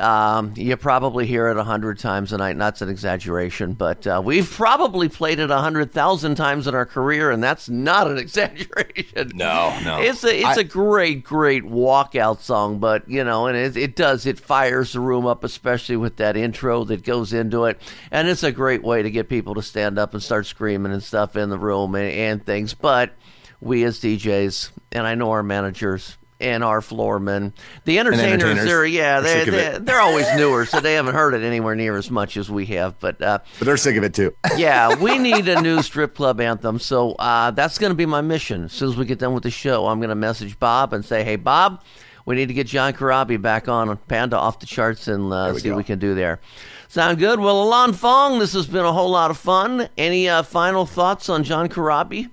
Um, 0.00 0.54
you 0.56 0.76
probably 0.78 1.26
hear 1.26 1.48
it 1.48 1.56
a 1.58 1.62
hundred 1.64 1.98
times 1.98 2.32
a 2.32 2.38
night. 2.38 2.56
That's 2.56 2.80
an 2.80 2.88
exaggeration, 2.88 3.74
but 3.74 4.06
uh, 4.06 4.22
we've 4.24 4.50
probably 4.50 5.08
played 5.10 5.38
it 5.40 5.50
a 5.50 5.58
hundred 5.58 5.92
thousand 5.92 6.36
times 6.36 6.66
in 6.66 6.74
our 6.74 6.86
career, 6.86 7.30
and 7.30 7.42
that's 7.42 7.68
not 7.68 8.10
an 8.10 8.16
exaggeration. 8.24 9.32
No, 9.34 9.78
no. 9.84 10.00
It's 10.00 10.24
a 10.24 10.34
it's 10.34 10.58
I- 10.58 10.60
a 10.62 10.64
great, 10.64 11.22
great 11.22 11.64
walkout 11.64 12.40
song, 12.40 12.78
but 12.78 13.08
you 13.08 13.22
know, 13.24 13.46
and 13.46 13.56
it, 13.56 13.76
it 13.76 13.94
does 13.96 14.24
it 14.26 14.40
fires 14.40 14.94
the 14.94 15.00
room 15.00 15.26
up, 15.26 15.44
especially 15.44 15.96
with 15.96 16.16
that 16.16 16.36
intro 16.36 16.84
that 16.84 17.04
goes 17.04 17.32
into 17.32 17.66
it, 17.66 17.80
and 18.10 18.26
it's 18.26 18.42
a 18.42 18.52
great 18.52 18.82
way 18.82 19.02
to 19.02 19.10
get 19.10 19.28
people 19.28 19.54
to 19.54 19.62
stand 19.62 19.98
up 19.98 20.14
and 20.14 20.22
start 20.22 20.46
screaming 20.46 20.92
and 20.92 21.02
stuff 21.02 21.36
in 21.36 21.50
the 21.50 21.58
room 21.58 21.94
and, 21.94 22.10
and 22.10 22.46
things. 22.46 22.72
But 22.72 23.12
we 23.60 23.84
as 23.84 24.00
DJs, 24.00 24.70
and 24.92 25.06
I 25.06 25.14
know 25.14 25.30
our 25.32 25.42
managers. 25.42 26.16
And 26.40 26.64
our 26.64 26.80
floormen, 26.80 27.52
the 27.84 27.98
entertainers, 27.98 28.42
entertainers 28.42 28.64
they're 28.64 28.86
yeah, 28.86 29.18
are 29.18 29.22
they're, 29.22 29.38
sick 29.40 29.48
of 29.48 29.54
it. 29.54 29.56
they're, 29.72 29.78
they're 29.80 30.00
always 30.00 30.26
newer, 30.36 30.64
so 30.64 30.80
they 30.80 30.94
haven't 30.94 31.14
heard 31.14 31.34
it 31.34 31.42
anywhere 31.42 31.74
near 31.74 31.96
as 31.96 32.10
much 32.10 32.36
as 32.38 32.50
we 32.50 32.64
have. 32.66 32.98
But 32.98 33.20
uh, 33.20 33.40
But 33.58 33.66
they're 33.66 33.76
sick 33.76 33.96
of 33.96 34.04
it 34.04 34.14
too. 34.14 34.34
yeah, 34.56 34.94
we 35.00 35.18
need 35.18 35.48
a 35.48 35.60
new 35.60 35.82
strip 35.82 36.14
club 36.14 36.40
anthem. 36.40 36.78
So 36.78 37.12
uh, 37.12 37.50
that's 37.50 37.78
going 37.78 37.90
to 37.90 37.96
be 37.96 38.06
my 38.06 38.22
mission. 38.22 38.64
As 38.64 38.72
soon 38.72 38.88
as 38.88 38.96
we 38.96 39.04
get 39.04 39.18
done 39.18 39.34
with 39.34 39.42
the 39.42 39.50
show, 39.50 39.86
I'm 39.86 39.98
going 39.98 40.08
to 40.08 40.14
message 40.14 40.58
Bob 40.58 40.92
and 40.92 41.04
say, 41.04 41.24
"Hey, 41.24 41.36
Bob, 41.36 41.82
we 42.24 42.36
need 42.36 42.46
to 42.48 42.54
get 42.54 42.66
John 42.66 42.92
Corabi 42.94 43.40
back 43.40 43.68
on 43.68 43.94
Panda 44.08 44.38
off 44.38 44.60
the 44.60 44.66
charts 44.66 45.08
and 45.08 45.32
uh, 45.32 45.54
see 45.54 45.68
go. 45.68 45.74
what 45.74 45.78
we 45.78 45.84
can 45.84 45.98
do 45.98 46.14
there." 46.14 46.40
Sound 46.88 47.18
good? 47.18 47.38
Well, 47.38 47.62
Alon 47.62 47.92
Fong, 47.92 48.40
this 48.40 48.52
has 48.54 48.66
been 48.66 48.84
a 48.84 48.92
whole 48.92 49.10
lot 49.10 49.30
of 49.30 49.38
fun. 49.38 49.88
Any 49.96 50.28
uh, 50.28 50.42
final 50.42 50.86
thoughts 50.86 51.28
on 51.28 51.44
John 51.44 51.68
Corabi? 51.68 52.30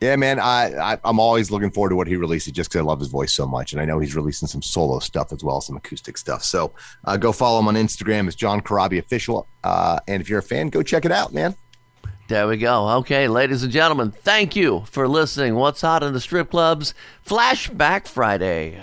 Yeah, 0.00 0.16
man. 0.16 0.38
I, 0.38 0.74
I 0.92 0.98
I'm 1.04 1.18
always 1.18 1.50
looking 1.50 1.70
forward 1.70 1.90
to 1.90 1.96
what 1.96 2.06
he 2.06 2.16
releases 2.16 2.52
just 2.52 2.70
because 2.70 2.80
I 2.80 2.84
love 2.84 2.98
his 2.98 3.08
voice 3.08 3.32
so 3.32 3.46
much, 3.46 3.72
and 3.72 3.80
I 3.80 3.86
know 3.86 3.98
he's 3.98 4.14
releasing 4.14 4.46
some 4.46 4.62
solo 4.62 4.98
stuff 4.98 5.32
as 5.32 5.42
well, 5.42 5.60
some 5.60 5.76
acoustic 5.76 6.18
stuff. 6.18 6.44
So 6.44 6.72
uh, 7.04 7.16
go 7.16 7.32
follow 7.32 7.58
him 7.60 7.68
on 7.68 7.74
Instagram. 7.74 8.26
It's 8.26 8.36
John 8.36 8.60
Corabi 8.60 8.98
official. 8.98 9.48
Uh, 9.64 9.98
and 10.06 10.20
if 10.20 10.28
you're 10.28 10.40
a 10.40 10.42
fan, 10.42 10.68
go 10.68 10.82
check 10.82 11.04
it 11.04 11.12
out, 11.12 11.32
man. 11.32 11.54
There 12.28 12.48
we 12.48 12.56
go. 12.56 12.88
Okay, 12.98 13.28
ladies 13.28 13.62
and 13.62 13.72
gentlemen, 13.72 14.10
thank 14.10 14.56
you 14.56 14.82
for 14.86 15.06
listening. 15.06 15.54
What's 15.54 15.80
hot 15.80 16.02
in 16.02 16.12
the 16.12 16.20
strip 16.20 16.50
clubs? 16.50 16.92
Flashback 17.24 18.08
Friday. 18.08 18.82